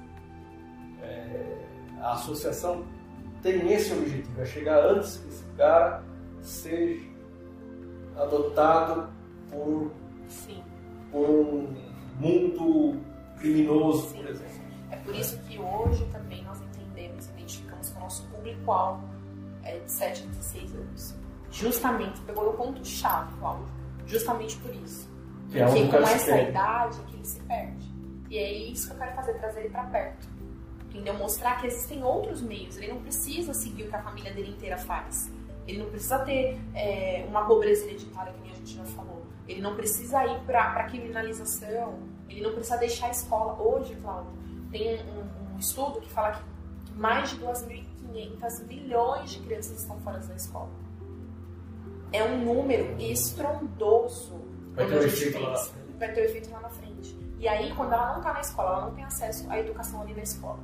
é, 1.02 1.58
a 2.02 2.14
associação 2.14 2.86
tem 3.42 3.72
esse 3.72 3.94
objetivo, 3.94 4.42
é 4.42 4.46
chegar 4.46 4.86
antes 4.86 5.18
que 5.18 5.28
esse 5.28 5.44
cara 5.58 6.04
seja 6.42 7.10
adotado 8.16 9.10
por, 9.50 9.92
Sim. 10.28 10.64
por 11.12 11.30
um 11.30 11.74
mundo 12.20 13.00
criminoso, 13.40 14.10
Sim. 14.10 14.18
por 14.18 14.30
exemplo. 14.30 14.62
É 14.92 14.98
por 14.98 15.16
isso 15.16 15.38
que 15.40 15.58
hoje 15.58 16.06
também 16.12 16.44
nós 16.44 16.60
entendemos, 16.62 17.28
identificamos 17.30 17.90
que 17.90 17.98
o 17.98 18.00
nosso 18.00 18.28
público-alvo 18.28 19.10
é 19.64 19.80
de 19.80 19.92
7 19.92 20.24
a 20.24 20.28
16 20.28 20.76
anos. 20.76 21.21
Justamente, 21.52 22.20
pegou 22.22 22.50
o 22.50 22.54
ponto-chave, 22.54 23.34
Cláudio. 23.38 23.68
Justamente 24.06 24.58
por 24.58 24.74
isso. 24.74 25.10
É 25.54 25.66
Porque 25.66 25.88
com 25.88 25.98
essa 25.98 26.38
idade 26.38 27.00
é 27.02 27.04
que 27.04 27.16
ele 27.16 27.26
se 27.26 27.40
perde. 27.42 27.92
E 28.30 28.38
é 28.38 28.54
isso 28.54 28.88
que 28.88 28.94
eu 28.94 29.00
quero 29.00 29.16
fazer, 29.16 29.34
trazer 29.34 29.60
ele 29.62 29.70
para 29.70 29.84
perto. 29.84 30.28
Entendeu? 30.86 31.14
Mostrar 31.16 31.60
que 31.60 31.68
existem 31.68 32.04
outros 32.04 32.42
meios. 32.42 32.78
Ele 32.78 32.88
não 32.88 33.02
precisa 33.02 33.54
seguir 33.54 33.84
o 33.84 33.90
que 33.90 33.96
a 33.96 34.02
família 34.02 34.34
dele 34.34 34.52
inteira 34.52 34.78
faz. 34.78 35.32
Ele 35.68 35.80
não 35.80 35.90
precisa 35.90 36.20
ter 36.20 36.60
é, 36.74 37.26
uma 37.28 37.46
pobreza 37.46 37.86
hereditária, 37.86 38.34
que 38.34 38.52
a 38.52 38.56
gente 38.56 38.76
já 38.76 38.86
falou. 38.86 39.22
Ele 39.48 39.62
não 39.62 39.76
precisa 39.76 40.26
ir 40.26 40.40
para 40.42 40.84
criminalização. 40.86 42.00
Ele 42.30 42.42
não 42.42 42.54
precisa 42.54 42.78
deixar 42.78 43.08
a 43.08 43.12
escola. 43.12 43.62
Hoje, 43.62 43.96
Cláudio, 43.96 44.32
tem 44.72 45.00
um, 45.04 45.56
um 45.56 45.60
estudo 45.60 46.00
que 46.00 46.10
fala 46.10 46.32
que 46.86 46.94
mais 46.94 47.30
de 47.30 47.38
2.500 47.38 48.66
milhões 48.68 49.32
de 49.32 49.40
crianças 49.40 49.82
estão 49.82 50.00
fora 50.00 50.20
da 50.20 50.36
escola. 50.36 50.70
É 52.12 52.24
um 52.24 52.38
número 52.44 53.00
estrondoso. 53.02 54.42
Vai 54.74 54.88
ter, 54.88 54.96
um 54.96 55.04
efeito 55.04 55.40
lá. 55.40 55.68
vai 55.98 56.12
ter 56.12 56.22
um 56.22 56.26
efeito 56.26 56.52
lá 56.52 56.60
na 56.62 56.70
frente. 56.70 57.18
E 57.40 57.48
aí, 57.48 57.74
quando 57.76 57.94
ela 57.94 58.10
não 58.12 58.18
está 58.18 58.34
na 58.34 58.42
escola, 58.42 58.70
ela 58.70 58.86
não 58.86 58.92
tem 58.96 59.04
acesso 59.04 59.50
à 59.50 59.60
educação 59.60 60.02
ali 60.02 60.14
na 60.14 60.24
escola. 60.24 60.60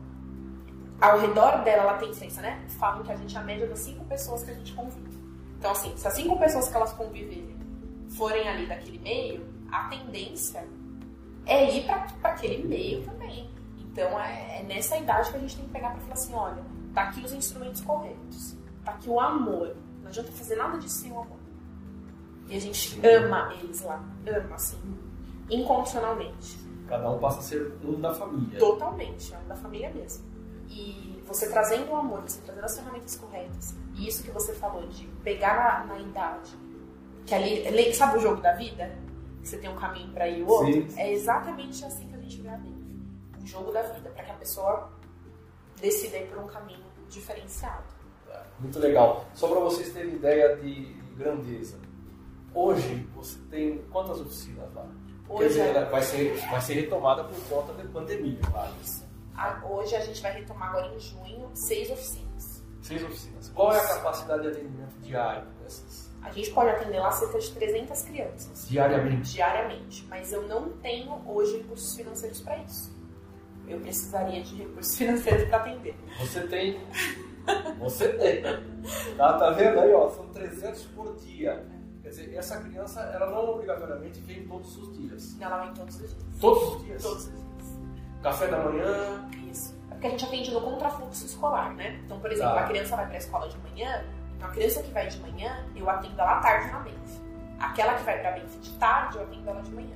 Ao 1.00 1.20
redor 1.20 1.64
dela, 1.64 1.84
ela 1.84 1.98
tem 1.98 2.10
influência, 2.10 2.42
né? 2.42 2.66
Falam 2.80 3.04
que 3.04 3.12
a 3.12 3.16
gente 3.16 3.36
é 3.36 3.40
a 3.40 3.44
média 3.44 3.68
das 3.68 3.80
cinco 3.80 4.04
pessoas 4.06 4.44
que 4.44 4.52
a 4.52 4.54
gente 4.54 4.74
convive. 4.74 5.18
Então, 5.58 5.72
assim, 5.72 5.96
se 5.96 6.08
as 6.08 6.14
cinco 6.14 6.38
pessoas 6.38 6.70
que 6.70 6.76
elas 6.76 6.94
conviverem 6.94 7.56
forem 8.10 8.48
ali 8.48 8.66
daquele 8.66 9.00
meio, 9.00 9.46
a 9.72 9.90
tendência 9.90 10.66
é 11.46 11.78
ir 11.78 11.86
para 11.86 12.08
aquele 12.24 12.68
meio 12.68 13.04
também. 13.04 13.50
Então 13.78 14.20
é, 14.20 14.60
é, 14.60 14.64
nessa 14.64 14.98
idade 14.98 15.32
que 15.32 15.38
a 15.38 15.40
gente 15.40 15.56
tem 15.56 15.66
que 15.66 15.72
pegar 15.72 15.90
para 15.90 16.02
falar 16.02 16.14
assim, 16.14 16.34
olha, 16.34 16.64
tá 16.94 17.04
aqui 17.04 17.24
os 17.24 17.34
instrumentos 17.34 17.82
corretos, 17.82 18.56
tá 18.86 18.92
aqui 18.92 19.10
o 19.10 19.20
amor. 19.20 19.76
Não 20.02 20.10
adianta 20.10 20.32
fazer 20.32 20.56
nada 20.56 20.78
de 20.78 20.90
sem 20.90 21.12
o 21.12 21.20
amor. 21.20 21.37
E 22.48 22.56
a 22.56 22.60
gente 22.60 23.00
ama 23.06 23.54
eles 23.62 23.82
lá, 23.82 24.04
ama 24.26 24.56
assim, 24.56 24.78
incondicionalmente. 25.50 26.58
Cada 26.88 27.10
um 27.10 27.20
passa 27.20 27.40
a 27.40 27.44
ser 27.44 27.74
um 27.84 28.00
da 28.00 28.14
família. 28.14 28.60
Totalmente, 28.60 29.34
é 29.34 29.38
um 29.38 29.48
da 29.48 29.56
família 29.56 29.92
mesmo. 29.94 30.26
E 30.70 31.22
você 31.26 31.50
trazendo 31.50 31.92
o 31.92 31.96
amor, 31.96 32.22
você 32.22 32.40
trazendo 32.42 32.64
as 32.64 32.78
ferramentas 32.78 33.16
corretas, 33.18 33.76
e 33.96 34.08
isso 34.08 34.24
que 34.24 34.32
você 34.32 34.54
falou 34.54 34.88
de 34.88 35.06
pegar 35.24 35.86
na, 35.88 35.94
na 35.94 36.00
idade, 36.00 36.52
que 37.26 37.36
ali, 37.36 37.94
sabe 37.94 38.18
o 38.18 38.22
jogo 38.22 38.42
da 38.42 38.54
vida? 38.54 38.98
Que 39.42 39.48
você 39.48 39.58
tem 39.58 39.70
um 39.70 39.76
caminho 39.76 40.12
para 40.14 40.30
ir 40.30 40.44
o 40.44 40.48
outro? 40.48 40.72
Sim. 40.72 40.88
É 40.98 41.12
exatamente 41.12 41.84
assim 41.84 42.08
que 42.08 42.16
a 42.16 42.20
gente 42.20 42.42
vê 42.42 42.50
a 42.50 42.58
vida 42.58 42.78
jogo 43.48 43.72
da 43.72 43.82
vida, 43.82 44.10
para 44.10 44.24
que 44.24 44.32
a 44.32 44.36
pessoa 44.36 44.90
decida 45.80 46.18
ir 46.18 46.28
por 46.28 46.44
um 46.44 46.48
caminho 46.48 46.84
diferenciado. 47.10 47.96
Muito 48.60 48.78
legal. 48.80 49.26
Só 49.34 49.48
para 49.48 49.60
vocês 49.62 49.94
terem 49.94 50.16
ideia 50.16 50.56
de 50.58 50.94
grandeza. 51.16 51.78
Hoje 52.54 53.08
você 53.16 53.38
tem 53.50 53.80
quantas 53.92 54.20
oficinas 54.22 54.74
lá? 54.74 54.86
Hoje 55.30 55.50
dizer, 55.50 55.76
é... 55.76 55.86
vai, 55.86 56.02
ser, 56.02 56.36
vai 56.50 56.62
ser 56.62 56.74
retomada 56.76 57.24
por 57.24 57.38
conta 57.50 57.74
da 57.74 57.84
pandemia, 57.90 58.40
claro. 58.50 58.74
Hoje 59.70 59.96
a 59.96 60.00
gente 60.00 60.22
vai 60.22 60.34
retomar 60.34 60.70
agora 60.70 60.96
em 60.96 61.00
junho 61.00 61.50
seis 61.54 61.92
oficinas. 61.92 62.64
Seis 62.82 63.04
oficinas. 63.04 63.50
Qual 63.50 63.74
é 63.74 63.80
a 63.80 63.88
capacidade 63.88 64.44
de 64.44 64.48
atendimento 64.48 64.96
diário 65.02 65.48
dessas? 65.62 66.08
A 66.24 66.32
gente 66.32 66.52
pode 66.52 66.70
atender 66.72 67.00
lá 67.00 67.12
cerca 67.12 67.38
de 67.38 67.52
300 67.52 68.02
crianças. 68.04 68.68
Diariamente? 68.68 69.34
Diariamente. 69.34 70.06
Mas 70.10 70.34
eu 70.34 70.48
não 70.48 70.70
tenho 70.78 71.22
hoje 71.26 71.58
recursos 71.58 71.96
financeiros 71.96 72.42
para 72.42 72.58
isso 72.64 72.98
eu 73.68 73.80
precisaria 73.82 74.42
de 74.42 74.56
recursos 74.56 74.96
financeiros 74.98 75.48
para 75.50 75.58
atender. 75.58 75.96
Você 76.20 76.42
tem. 76.48 76.80
Você 77.80 78.10
tem. 78.10 78.42
Tá, 79.18 79.34
tá 79.38 79.52
vendo 79.52 79.80
aí, 79.80 79.94
ó? 79.94 80.10
São 80.10 80.28
300 80.30 80.84
por 80.88 81.16
dia. 81.18 81.66
Quer 82.08 82.12
dizer, 82.12 82.36
essa 82.36 82.62
criança, 82.62 83.02
ela 83.02 83.30
não 83.30 83.50
obrigatoriamente 83.50 84.22
vem 84.22 84.48
todos 84.48 84.78
os 84.78 84.98
dias. 84.98 85.36
Não, 85.38 85.48
ela 85.48 85.66
vem 85.66 85.74
todos 85.74 85.96
os 85.96 86.00
dias. 86.00 86.16
Todos 86.40 86.64
os 86.64 86.86
dias? 86.86 87.04
Todos 87.04 87.26
os 87.26 87.32
dias. 87.34 87.44
Café 88.24 88.48
da 88.48 88.60
manhã? 88.60 89.30
Isso. 89.52 89.76
É 89.90 89.94
porque 89.94 90.08
a 90.08 90.10
gente 90.12 90.24
atende 90.24 90.52
no 90.52 90.62
contrafluxo 90.62 91.26
escolar, 91.26 91.76
né? 91.76 92.00
Então, 92.06 92.18
por 92.22 92.32
exemplo, 92.32 92.54
tá. 92.54 92.62
a 92.62 92.68
criança 92.68 92.96
vai 92.96 93.08
para 93.08 93.16
a 93.16 93.18
escola 93.18 93.50
de 93.50 93.58
manhã, 93.58 94.06
então 94.38 94.48
a 94.48 94.52
criança 94.54 94.84
que 94.84 94.92
vai 94.92 95.08
de 95.10 95.20
manhã, 95.20 95.66
eu 95.76 95.90
atendo 95.90 96.22
ela 96.22 96.38
à 96.38 96.40
tarde 96.40 96.72
na 96.72 96.80
Benf. 96.80 97.20
Aquela 97.60 97.94
que 97.96 98.04
vai 98.04 98.20
para 98.22 98.30
a 98.30 98.32
Benf 98.40 98.58
de 98.58 98.72
tarde, 98.78 99.18
eu 99.18 99.24
atendo 99.24 99.50
ela 99.50 99.62
de 99.62 99.72
manhã. 99.72 99.96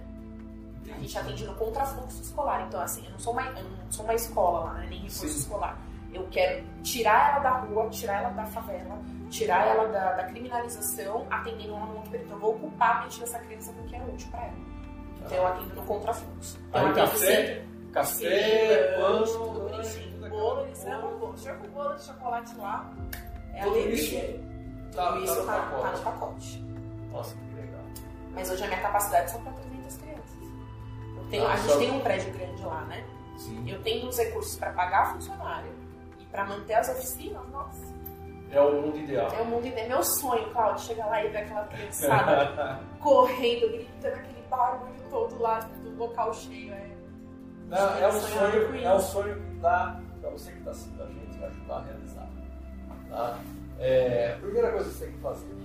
A 0.94 1.00
gente 1.00 1.18
atende 1.18 1.46
no 1.46 1.56
contrafluxo 1.56 2.22
escolar. 2.22 2.68
Então, 2.68 2.82
assim, 2.82 3.06
eu 3.06 3.12
não 3.12 3.20
sou 3.20 3.32
uma, 3.32 3.44
eu 3.44 3.64
não 3.64 3.90
sou 3.90 4.04
uma 4.04 4.16
escola 4.16 4.66
lá, 4.66 4.74
né? 4.74 4.88
nem 4.90 5.00
reforço 5.00 5.38
escolar. 5.38 5.80
Eu 6.14 6.28
quero 6.30 6.62
tirar 6.84 7.32
ela 7.32 7.40
da 7.40 7.52
rua, 7.52 7.90
tirar 7.90 8.22
ela 8.22 8.32
da 8.32 8.46
favela, 8.48 9.00
tirar 9.32 9.66
ela 9.66 9.88
da, 9.88 10.12
da 10.14 10.24
criminalização, 10.26 11.26
atendendo 11.32 11.74
ela 11.74 11.86
no 11.86 11.94
mundo 11.94 12.16
Então, 12.16 12.32
eu 12.32 12.40
vou 12.40 12.56
ocupar 12.56 12.98
a 12.98 13.02
mente 13.04 13.20
dessa 13.20 13.40
criança 13.40 13.74
com 13.74 13.82
o 13.82 13.86
que 13.86 13.96
é 13.96 14.04
útil 14.04 14.30
para 14.30 14.44
ela. 14.44 14.54
Então, 15.26 15.38
eu 15.38 15.48
atendo 15.48 15.76
no 15.76 15.84
contrafluxo. 15.84 16.60
Então, 16.68 16.88
Aí, 16.88 16.94
café, 16.94 17.66
café, 17.94 18.98
pão, 19.00 19.24
tudo 19.24 19.70
bonitinho. 19.70 20.12
Bolo, 20.30 20.62
eles 20.66 20.86
amam 20.86 21.18
bolo. 21.18 21.38
Se 21.38 21.52
com 21.54 21.68
bolo 21.70 21.96
de 21.96 22.04
chocolate 22.04 22.56
lá, 22.58 22.94
é 23.54 23.64
tudo 23.64 23.76
alegria. 23.76 23.96
Isso, 23.96 24.96
tá, 24.96 25.12
tudo 25.12 25.24
isso 25.24 25.46
tá, 25.46 25.54
tá, 25.54 25.78
tá, 25.78 25.92
no 25.92 26.04
pacote. 26.04 26.64
Nossa, 27.12 27.36
que 27.36 27.56
legal. 27.56 27.82
Mas 28.34 28.50
hoje 28.50 28.64
a 28.64 28.68
minha 28.68 28.82
capacidade 28.82 29.32
são 29.32 29.42
para 29.42 29.52
300 29.54 29.98
crianças. 29.98 30.38
Tenho, 31.30 31.48
a 31.48 31.56
gente 31.56 31.78
tem 31.78 31.92
um 31.92 32.00
prédio 32.00 32.34
grande 32.34 32.64
lá, 32.64 32.82
né? 32.82 33.06
Sim. 33.38 33.70
Eu 33.70 33.82
tenho 33.82 34.08
os 34.08 34.18
recursos 34.18 34.56
para 34.58 34.72
pagar 34.72 35.14
funcionário 35.14 35.72
e 36.20 36.26
para 36.26 36.46
manter 36.46 36.76
as 36.76 36.90
oficinas, 36.90 37.42
nossa. 37.50 38.01
É 38.52 38.62
o 38.62 38.82
mundo 38.82 38.98
ideal. 38.98 39.32
É 39.32 39.42
o 39.42 39.46
mundo 39.46 39.66
ideal. 39.66 39.88
Meu 39.88 40.04
sonho, 40.04 40.52
Claudio, 40.52 40.86
chegar 40.86 41.06
lá 41.08 41.24
e 41.24 41.30
ver 41.30 41.38
aquela 41.38 41.66
criançada 41.68 42.80
correndo, 43.00 43.72
gritando 43.72 44.16
aquele 44.16 44.42
barulho 44.50 44.94
todo 45.10 45.42
lá 45.42 45.60
do 45.60 45.96
local 45.96 46.34
cheio. 46.34 46.74
É, 46.74 46.90
Não, 47.68 47.98
é, 47.98 48.08
um 48.08 48.12
sonho, 48.12 48.76
é 48.76 48.94
um 48.94 49.00
sonho 49.00 49.36
que 49.36 49.56
dá 49.60 50.02
para 50.20 50.30
você 50.32 50.52
que 50.52 50.58
está 50.60 50.72
assistindo 50.72 51.02
a 51.02 51.08
gente, 51.08 51.38
vai 51.40 51.50
ajudar 51.50 51.76
a 51.76 51.82
realizar. 51.84 52.30
Tá? 53.10 53.40
É, 53.80 54.34
a 54.34 54.42
primeira 54.42 54.72
coisa 54.72 54.90
que 54.90 54.96
você 54.96 55.06
tem 55.06 55.14
que 55.14 55.22
fazer, 55.22 55.56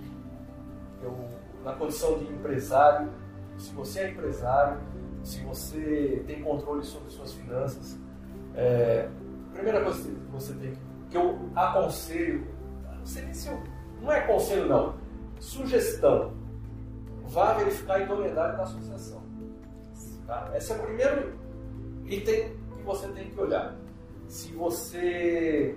eu, 1.03 1.29
na 1.65 1.73
condição 1.73 2.19
de 2.19 2.25
empresário, 2.33 3.13
se 3.59 3.73
você 3.75 4.01
é 4.01 4.11
empresário, 4.11 4.81
se 5.25 5.41
você 5.43 6.23
tem 6.27 6.43
controle 6.43 6.85
sobre 6.85 7.11
suas 7.11 7.33
finanças. 7.33 7.99
É, 8.55 9.09
primeira 9.53 9.83
coisa 9.83 10.03
que 10.03 10.15
você 10.31 10.55
tem, 10.55 10.73
que 11.11 11.17
eu 11.17 11.51
aconselho, 11.55 12.47
eu, 13.47 13.63
não 14.03 14.13
é 14.13 14.21
conselho 14.23 14.67
não, 14.67 14.95
sugestão, 15.39 16.33
vá 17.25 17.55
verificar 17.55 17.95
a 17.95 18.01
idoneidade 18.01 18.57
da 18.57 18.63
associação. 18.65 19.23
Tá? 20.27 20.51
Esse 20.55 20.73
é 20.73 20.75
o 20.75 20.79
primeiro 20.81 21.33
item 22.05 22.57
que 22.77 22.83
você 22.83 23.07
tem 23.09 23.31
que 23.31 23.41
olhar. 23.41 23.75
Se 24.29 24.53
você 24.53 25.77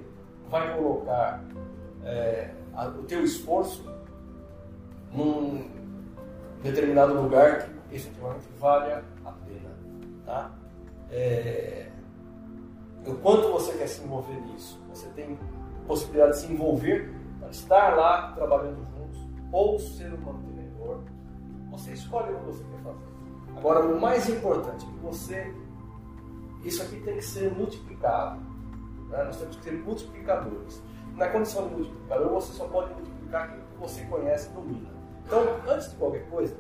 vai 0.50 0.76
colocar 0.76 1.44
é, 2.04 2.52
a, 2.74 2.88
o 2.88 3.04
teu 3.04 3.24
esforço 3.24 3.86
num 5.14 5.70
determinado 6.64 7.14
lugar 7.14 7.70
que 7.90 7.96
efetivamente 7.96 8.46
valha 8.60 9.04
a 9.24 9.32
pena. 9.32 9.70
Tá? 10.26 10.52
É, 11.12 11.90
o 13.06 13.16
quanto 13.16 13.52
você 13.52 13.74
quer 13.74 13.88
se 13.88 14.04
envolver 14.04 14.40
nisso? 14.42 14.80
Você 14.90 15.08
tem 15.10 15.38
possibilidade 15.88 16.34
de 16.34 16.40
se 16.40 16.52
envolver 16.52 17.12
estar 17.50 17.96
lá 17.96 18.32
trabalhando 18.34 18.86
juntos 18.96 19.20
ou 19.52 19.80
ser 19.80 20.14
um 20.14 20.18
mantenedor. 20.18 21.04
Você 21.72 21.94
escolhe 21.94 22.34
o 22.34 22.40
que 22.40 22.46
você 22.46 22.64
quer 22.64 22.84
fazer. 22.84 23.10
Agora, 23.58 23.86
o 23.86 24.00
mais 24.00 24.30
importante 24.30 24.86
é 24.86 24.90
que 24.90 25.00
você. 25.00 25.56
Isso 26.64 26.82
aqui 26.84 27.00
tem 27.02 27.16
que 27.16 27.22
ser 27.22 27.52
multiplicado. 27.54 28.40
Né? 29.10 29.24
Nós 29.24 29.38
temos 29.38 29.56
que 29.58 29.64
ser 29.64 29.74
multiplicadores. 29.74 30.82
Na 31.16 31.28
condição 31.30 31.68
de 31.68 31.76
multiplicador, 31.76 32.30
você 32.30 32.54
só 32.54 32.66
pode 32.68 32.94
multiplicar 32.94 33.46
aquilo 33.46 33.64
que 33.64 33.78
você 33.78 34.06
conhece 34.06 34.50
e 34.50 34.54
domina. 34.54 34.90
Então, 35.26 35.44
antes 35.68 35.92
de 35.92 35.96
qualquer 35.98 36.30
coisa, 36.30 36.56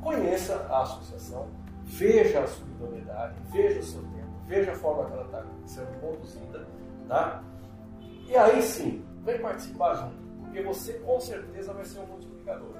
conheça 0.00 0.54
a 0.68 0.82
associação, 0.82 1.48
veja 1.84 2.40
a 2.40 2.46
sua 2.46 2.66
idoneidade, 2.66 3.34
veja 3.50 3.80
o 3.80 3.82
seu 3.82 4.02
tempo, 4.02 4.32
veja 4.46 4.72
a 4.72 4.74
forma 4.74 5.04
que 5.06 5.12
ela 5.12 5.24
está 5.24 5.44
sendo 5.66 6.00
conduzida, 6.00 6.66
tá? 7.08 7.42
E 8.00 8.36
aí 8.36 8.62
sim, 8.62 9.04
vem 9.24 9.40
participar 9.40 9.94
junto, 9.94 10.16
porque 10.40 10.62
você 10.62 10.94
com 10.94 11.20
certeza 11.20 11.72
vai 11.72 11.84
ser 11.84 12.00
um 12.00 12.06
multiplicador. 12.06 12.74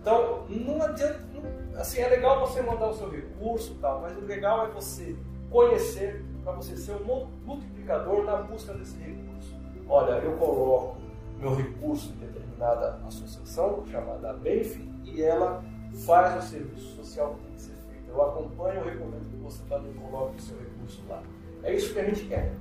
Então, 0.00 0.46
não 0.48 0.82
adianta, 0.82 1.20
não, 1.34 1.80
assim, 1.80 2.00
é 2.00 2.08
legal 2.08 2.40
você 2.40 2.62
mandar 2.62 2.88
o 2.88 2.94
seu 2.94 3.10
recurso 3.10 3.74
tal, 3.80 4.00
mas 4.00 4.16
o 4.16 4.22
legal 4.22 4.66
é 4.66 4.70
você 4.70 5.14
conhecer 5.50 6.24
para 6.42 6.52
você 6.52 6.76
ser 6.76 6.92
um 6.92 7.26
multiplicador 7.44 8.24
na 8.24 8.36
busca 8.36 8.72
desse 8.72 8.98
recurso. 8.98 9.54
Olha, 9.88 10.12
eu 10.12 10.36
coloco 10.38 10.96
meu 11.38 11.54
recurso 11.54 12.12
em 12.12 12.26
determinada 12.26 13.00
associação 13.06 13.84
chamada 13.86 14.32
BENF 14.34 14.80
e 15.04 15.22
ela 15.22 15.62
faz 16.06 16.44
o 16.44 16.48
serviço 16.48 16.96
social 16.96 17.34
que 17.34 17.44
tem 17.44 17.54
que 17.54 17.62
ser 17.62 17.74
feito. 17.90 18.08
Eu 18.08 18.22
acompanho, 18.22 18.80
eu 18.80 18.84
recomendo 18.84 19.30
que 19.30 19.36
você 19.36 19.62
também 19.68 19.92
coloque 19.94 20.36
o 20.36 20.40
seu 20.40 20.56
recurso 20.58 21.02
lá. 21.08 21.22
É 21.62 21.74
isso 21.74 21.92
que 21.92 22.00
a 22.00 22.04
gente 22.04 22.24
quer. 22.26 22.52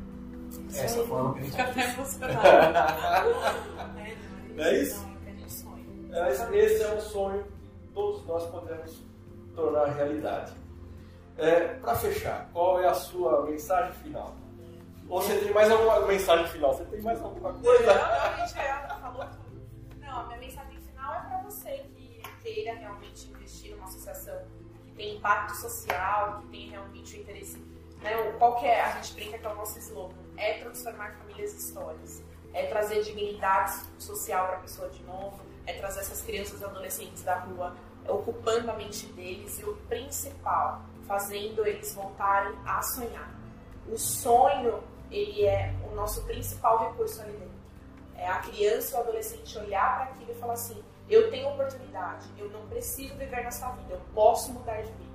Sim. 0.49 0.67
Essa 0.79 1.03
forma 1.05 1.33
que 1.33 1.39
a 1.39 1.43
gente 1.43 1.55
quer. 1.55 1.62
Até 1.69 1.93
emocionado. 1.93 2.47
é, 4.57 4.62
é 4.69 4.81
isso? 4.81 5.07
É, 6.12 6.31
esse 6.57 6.83
é 6.83 6.93
um 6.93 6.99
sonho 6.99 7.43
que 7.43 7.88
todos 7.93 8.25
nós 8.25 8.45
podemos 8.47 9.03
tornar 9.55 9.85
realidade. 9.85 10.53
É, 11.38 11.75
Para 11.75 11.95
fechar, 11.95 12.49
qual 12.51 12.81
é 12.81 12.88
a 12.88 12.93
sua 12.93 13.45
mensagem 13.45 13.93
final? 13.93 14.35
Ou 15.07 15.21
você 15.21 15.38
tem 15.39 15.53
mais 15.53 15.71
alguma 15.71 16.05
mensagem 16.05 16.47
final? 16.47 16.73
Você 16.75 16.83
tem 16.85 17.01
mais 17.01 17.21
alguma 17.21 17.53
coisa? 17.53 17.93
Não, 17.93 18.03
a 18.03 18.45
gente 18.45 18.53
falou 19.01 19.25
tudo. 19.25 19.99
Não, 19.99 20.19
a 20.19 20.25
minha 20.25 20.39
mensagem 20.39 20.79
final 20.81 21.13
é 21.15 21.19
para 21.21 21.41
você 21.43 21.85
que 21.95 22.21
queira 22.43 22.73
realmente 22.75 23.29
investir 23.29 23.71
numa 23.71 23.85
associação 23.85 24.38
que 24.85 24.91
tem 24.93 25.15
impacto 25.15 25.55
social, 25.55 26.41
que 26.41 26.47
tem 26.47 26.69
realmente 26.69 27.17
o 27.17 27.21
interesse. 27.21 27.57
Né, 28.01 28.12
qual 28.38 28.55
que 28.57 28.65
é? 28.65 28.81
A 28.81 28.91
gente 28.91 29.13
brinca 29.13 29.38
que 29.39 29.45
é 29.45 29.49
o 29.49 29.55
nosso 29.55 29.79
slogan: 29.79 30.15
é 30.39 30.60
transformar 30.60 31.12
famílias 31.17 31.54
em 31.54 31.58
histórias, 31.58 32.23
é 32.54 32.65
trazer 32.65 33.04
dignidade 33.04 33.73
social 33.99 34.47
para 34.47 34.58
a 34.58 34.60
pessoa 34.62 34.89
de 34.89 35.04
novo, 35.04 35.39
é 35.67 35.73
trazer 35.73 35.99
essas 35.99 36.21
crianças 36.21 36.62
e 36.62 36.65
adolescentes 36.65 37.21
da 37.23 37.38
rua 37.39 37.75
ocupando 38.08 38.71
a 38.71 38.73
mente 38.73 39.06
deles 39.08 39.60
e 39.60 39.65
o 39.65 39.75
principal, 39.88 40.82
fazendo 41.06 41.65
eles 41.65 41.93
voltarem 41.93 42.56
a 42.65 42.82
sonhar. 42.82 43.32
O 43.88 43.97
sonho 43.97 44.82
ele 45.12 45.45
é 45.45 45.73
o 45.91 45.95
nosso 45.95 46.23
principal 46.23 46.89
recurso 46.89 47.21
ali 47.21 47.34
dentro. 47.34 47.60
É 48.15 48.28
a 48.28 48.39
criança 48.39 48.97
ou 48.97 49.04
adolescente 49.04 49.58
olhar 49.58 49.95
para 49.95 50.04
aquilo 50.06 50.32
e 50.32 50.36
falar 50.36 50.54
assim: 50.54 50.84
eu 51.10 51.30
tenho 51.30 51.49
oportunidade, 51.49 52.28
eu 52.38 52.49
não 52.49 52.67
preciso 52.67 53.15
viver 53.15 53.43
nessa 53.43 53.69
vida, 53.71 53.93
eu 53.93 54.02
posso 54.13 54.52
mudar 54.54 54.82
de 54.82 54.91
vida. 54.91 55.08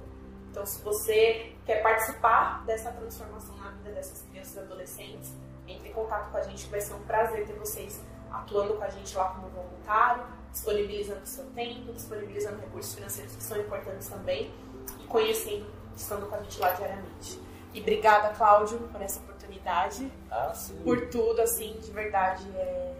Então, 0.54 0.64
se 0.64 0.80
você 0.82 1.52
quer 1.66 1.82
participar 1.82 2.64
dessa 2.64 2.92
transformação 2.92 3.56
na 3.56 3.72
vida 3.72 3.90
dessas 3.90 4.22
crianças 4.22 4.54
e 4.54 4.58
adolescentes, 4.60 5.32
entre 5.66 5.88
em 5.88 5.92
contato 5.92 6.30
com 6.30 6.36
a 6.36 6.42
gente, 6.42 6.68
vai 6.68 6.80
ser 6.80 6.94
um 6.94 7.02
prazer 7.02 7.44
ter 7.44 7.54
vocês 7.54 8.00
atuando 8.30 8.74
com 8.74 8.84
a 8.84 8.88
gente 8.88 9.16
lá 9.16 9.30
como 9.30 9.48
voluntário, 9.48 10.22
disponibilizando 10.52 11.22
o 11.24 11.26
seu 11.26 11.44
tempo, 11.46 11.92
disponibilizando 11.92 12.60
recursos 12.60 12.94
financeiros 12.94 13.34
que 13.34 13.42
são 13.42 13.58
importantes 13.58 14.06
também 14.06 14.54
e 15.00 15.06
conhecendo, 15.08 15.66
estando 15.96 16.26
com 16.28 16.36
a 16.36 16.38
gente 16.38 16.60
lá 16.60 16.70
diariamente. 16.70 17.40
E 17.72 17.80
obrigada, 17.80 18.32
Cláudio, 18.34 18.78
por 18.78 19.02
essa 19.02 19.18
oportunidade. 19.18 20.08
Ah, 20.30 20.52
por 20.84 21.08
tudo, 21.08 21.40
assim, 21.42 21.76
de 21.80 21.90
verdade. 21.90 22.48
É... 22.54 22.94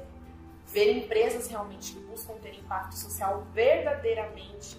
Ver 0.67 0.90
empresas 0.90 1.47
realmente 1.47 1.93
que 1.93 2.01
buscam 2.01 2.35
ter 2.43 2.59
impacto 2.59 2.97
social 2.97 3.47
verdadeiramente 3.53 4.77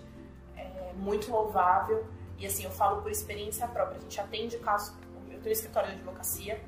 é 0.58 0.92
muito 0.98 1.32
louvável. 1.32 2.06
E 2.38 2.46
assim, 2.46 2.64
eu 2.64 2.72
falo 2.72 3.02
por 3.02 3.12
experiência 3.12 3.68
própria. 3.68 3.98
A 3.98 4.02
gente 4.02 4.20
atende 4.20 4.58
casos. 4.58 4.94
Eu 5.30 5.40
tenho 5.40 5.48
um 5.48 5.52
escritório 5.52 5.90
de 5.90 5.96
advocacia 5.96 6.62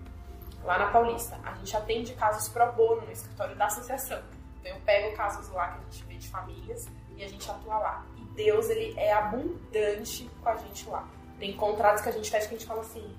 lá 0.63 0.77
na 0.77 0.87
Paulista. 0.87 1.39
A 1.43 1.53
gente 1.55 1.75
atende 1.75 2.13
casos 2.13 2.49
pro 2.49 2.71
bono 2.73 3.01
no 3.01 3.11
escritório 3.11 3.55
da 3.55 3.65
associação. 3.65 4.21
Então 4.59 4.71
eu 4.71 4.81
pego 4.81 5.15
casos 5.15 5.49
lá 5.49 5.71
que 5.71 5.77
a 5.77 5.83
gente 5.91 6.03
vê 6.05 6.15
de 6.15 6.27
famílias 6.27 6.87
e 7.15 7.23
a 7.23 7.27
gente 7.27 7.49
atua 7.49 7.77
lá. 7.77 8.05
E 8.17 8.23
Deus, 8.35 8.69
ele 8.69 8.97
é 8.97 9.13
abundante 9.13 10.29
com 10.41 10.49
a 10.49 10.55
gente 10.55 10.87
lá. 10.89 11.07
Tem 11.39 11.55
contratos 11.55 12.01
que 12.01 12.09
a 12.09 12.11
gente 12.11 12.29
fecha 12.29 12.47
que 12.47 12.55
a 12.55 12.57
gente 12.57 12.67
fala 12.67 12.81
assim, 12.81 13.15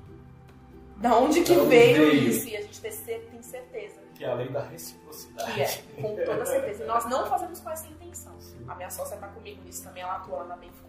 da 0.98 1.16
onde 1.16 1.42
que 1.42 1.54
veio, 1.54 1.66
veio, 1.66 2.12
isso? 2.12 2.48
E 2.48 2.56
a 2.56 2.61
gente 2.61 2.80
tem 2.80 3.42
certeza. 3.42 4.00
Que 4.16 4.24
é 4.24 4.30
a 4.30 4.34
lei 4.34 4.48
da 4.48 4.62
reciprocidade. 4.62 5.52
Que 5.52 5.62
é, 5.62 6.02
com 6.02 6.16
toda 6.24 6.44
certeza. 6.44 6.82
E 6.82 6.87
nós 6.87 7.04
não 7.04 7.24
fazemos 7.26 7.61
com 7.61 7.70
essa 7.70 7.87
intenção. 7.87 8.34
Sim. 8.40 8.64
A 8.66 8.74
minha 8.74 8.90
sócia 8.90 9.14
está 9.14 9.28
comigo 9.28 9.62
nisso 9.62 9.84
também, 9.84 10.02
ela 10.02 10.16
atua 10.16 10.38
lá 10.38 10.44
na 10.46 10.56
Benf 10.56 10.74
comigo. 10.80 10.88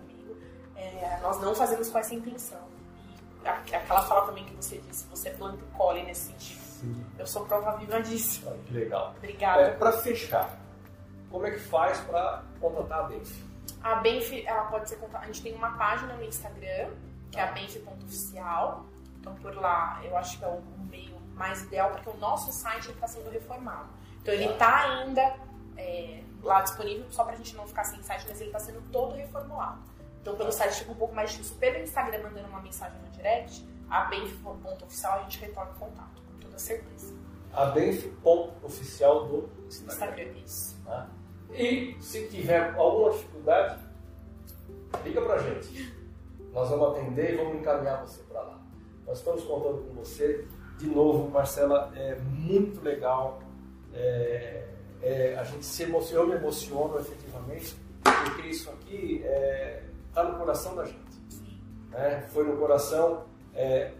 É, 0.80 1.20
nós 1.22 1.40
não 1.42 1.54
fazemos 1.54 1.90
com 1.90 1.98
essa 1.98 2.14
intenção. 2.16 2.62
E 3.44 3.48
aquela 3.48 4.02
fala 4.04 4.26
também 4.26 4.46
que 4.46 4.56
você 4.56 4.78
disse, 4.78 5.06
você 5.08 5.30
planta 5.32 5.58
e 5.64 5.78
colhe 5.78 6.04
nesse 6.04 6.32
sentido. 6.32 6.60
Sim. 6.62 7.06
Eu 7.18 7.28
sou 7.28 7.46
prova 7.46 7.76
viva 7.78 8.02
disso. 8.02 8.48
Ah, 8.48 8.56
que 8.66 8.74
legal. 8.74 9.14
Obrigada. 9.18 9.62
É, 9.62 9.70
para 9.72 9.92
fechar, 9.94 10.58
como 11.30 11.46
é 11.46 11.52
que 11.52 11.60
faz 11.60 12.00
para 12.02 12.44
contatar 12.60 13.00
a 13.00 13.04
Benf? 13.04 13.50
A 13.84 13.96
Benf, 13.96 14.32
ela 14.46 14.64
pode 14.66 14.90
ser 14.90 14.96
contatada. 14.98 15.26
A 15.26 15.28
gente 15.28 15.42
tem 15.42 15.54
uma 15.54 15.72
página 15.72 16.14
no 16.14 16.24
Instagram, 16.24 16.92
que 17.32 17.40
é 17.40 17.44
a 17.44 17.52
benf.oficial. 17.52 18.86
Então, 19.20 19.36
por 19.36 19.56
lá, 19.56 20.00
eu 20.04 20.16
acho 20.18 20.38
que 20.38 20.46
é 20.46 20.48
o 20.48 20.62
meio 20.90 21.20
mais 21.36 21.64
ideal, 21.64 21.92
porque 21.92 22.10
o 22.10 22.18
nosso 22.18 22.52
site 22.52 22.90
está 22.92 23.08
sendo 23.08 23.30
reformado. 23.30 23.90
Então, 24.22 24.34
ele 24.34 24.46
está 24.46 24.84
ainda 24.84 25.36
é, 25.78 26.22
lá 26.42 26.62
disponível, 26.62 27.06
só 27.10 27.24
para 27.24 27.34
a 27.34 27.38
gente 27.38 27.56
não 27.56 27.68
ficar 27.68 27.84
sem 27.84 28.02
site, 28.04 28.26
mas 28.28 28.40
ele 28.40 28.50
está 28.50 28.60
sendo 28.60 28.82
todo 28.92 29.16
reformulado. 29.16 29.80
Então, 30.22 30.36
pelo 30.36 30.52
site 30.52 30.80
fica 30.80 30.92
um 30.92 30.96
pouco 30.96 31.16
mais 31.16 31.32
difícil. 31.32 31.56
Pelo 31.58 31.78
Instagram, 31.80 32.24
mandando 32.24 32.48
uma 32.48 32.62
mensagem 32.62 33.00
no 33.02 33.10
direct, 33.12 33.66
a 33.90 34.06
benf.oficial, 34.06 35.20
a 35.20 35.24
gente 35.24 35.40
retorna 35.40 35.72
o 35.72 35.76
contato, 35.76 36.22
com 36.22 36.40
toda 36.40 36.60
certeza. 36.60 37.14
A 37.54 37.66
benf.oficial 37.66 39.28
do 39.28 39.50
Instagram. 39.68 39.94
Instagram, 39.94 40.40
isso. 40.46 40.78
Ah. 40.88 41.08
E 41.52 41.98
se 42.00 42.28
tiver 42.28 42.76
alguma 42.76 43.12
dificuldade, 43.12 43.80
liga 45.04 45.22
pra 45.22 45.38
gente. 45.40 45.98
Nós 46.54 46.70
vamos 46.70 46.98
atender 46.98 47.34
e 47.34 47.38
vamos 47.38 47.60
encaminhar 47.60 48.06
você 48.06 48.22
para 48.24 48.42
lá. 48.42 48.60
Nós 49.06 49.20
estamos 49.20 49.44
contando 49.44 49.88
com 49.88 49.94
você. 49.96 50.48
De 50.78 50.88
novo, 50.88 51.30
Marcela, 51.30 51.92
é 51.96 52.16
muito 52.16 52.82
legal. 52.82 53.42
É, 53.94 54.68
é, 55.02 55.36
a 55.38 55.44
gente 55.44 55.66
se 55.66 55.84
emociona, 55.84 56.24
eu 56.24 56.28
me 56.28 56.36
emociono 56.36 57.00
efetivamente, 57.00 57.76
porque 58.04 58.48
isso 58.48 58.70
aqui 58.70 59.22
é, 59.26 59.84
tá 60.14 60.24
no 60.24 60.38
coração 60.38 60.76
da 60.76 60.86
gente. 60.86 61.00
Né? 61.90 62.22
Foi 62.34 62.46
no 62.46 62.58
coração. 62.58 63.26
É, 63.54 63.94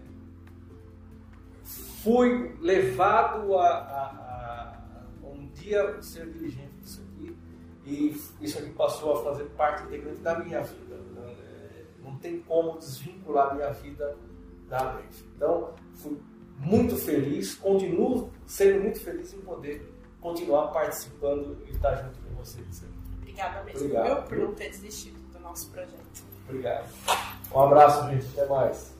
fui 2.02 2.56
levado 2.60 3.56
a, 3.56 3.68
a, 3.68 4.78
a, 5.22 5.26
um 5.26 5.48
dia 5.48 6.00
ser 6.02 6.26
dirigente 6.30 6.72
disso 6.80 7.02
aqui 7.02 7.36
e 7.84 8.20
isso 8.40 8.58
aqui 8.58 8.70
passou 8.70 9.20
a 9.20 9.24
fazer 9.24 9.44
parte 9.50 9.84
integrante 9.84 10.20
da 10.20 10.38
minha 10.38 10.62
vida. 10.62 10.96
Né? 10.96 11.36
Não 12.02 12.16
tem 12.16 12.40
como 12.40 12.78
desvincular 12.78 13.50
a 13.50 13.54
minha 13.54 13.70
vida 13.70 14.16
da 14.68 14.78
Brave. 14.78 15.08
Então, 15.36 15.74
fui 15.94 16.18
muito 16.58 16.96
feliz, 16.96 17.54
continuo 17.54 18.30
sendo 18.46 18.82
muito 18.82 19.00
feliz 19.00 19.32
em 19.34 19.40
poder 19.40 19.92
continuar 20.20 20.68
participando 20.68 21.58
e 21.66 21.70
estar 21.70 21.94
junto 21.96 22.18
com 22.20 22.34
vocês. 22.36 22.84
Obrigada 23.18 23.64
mesmo, 23.64 23.86
Obrigado. 23.86 24.28
por 24.28 24.38
não 24.38 24.54
ter 24.54 24.70
desistido 24.70 25.14
do 25.14 25.19
nosso 25.50 25.70
projeto. 25.70 25.90
Obrigado. 26.48 26.88
Um 27.52 27.60
abraço, 27.60 28.08
gente. 28.08 28.26
Até 28.38 28.46
mais. 28.46 28.94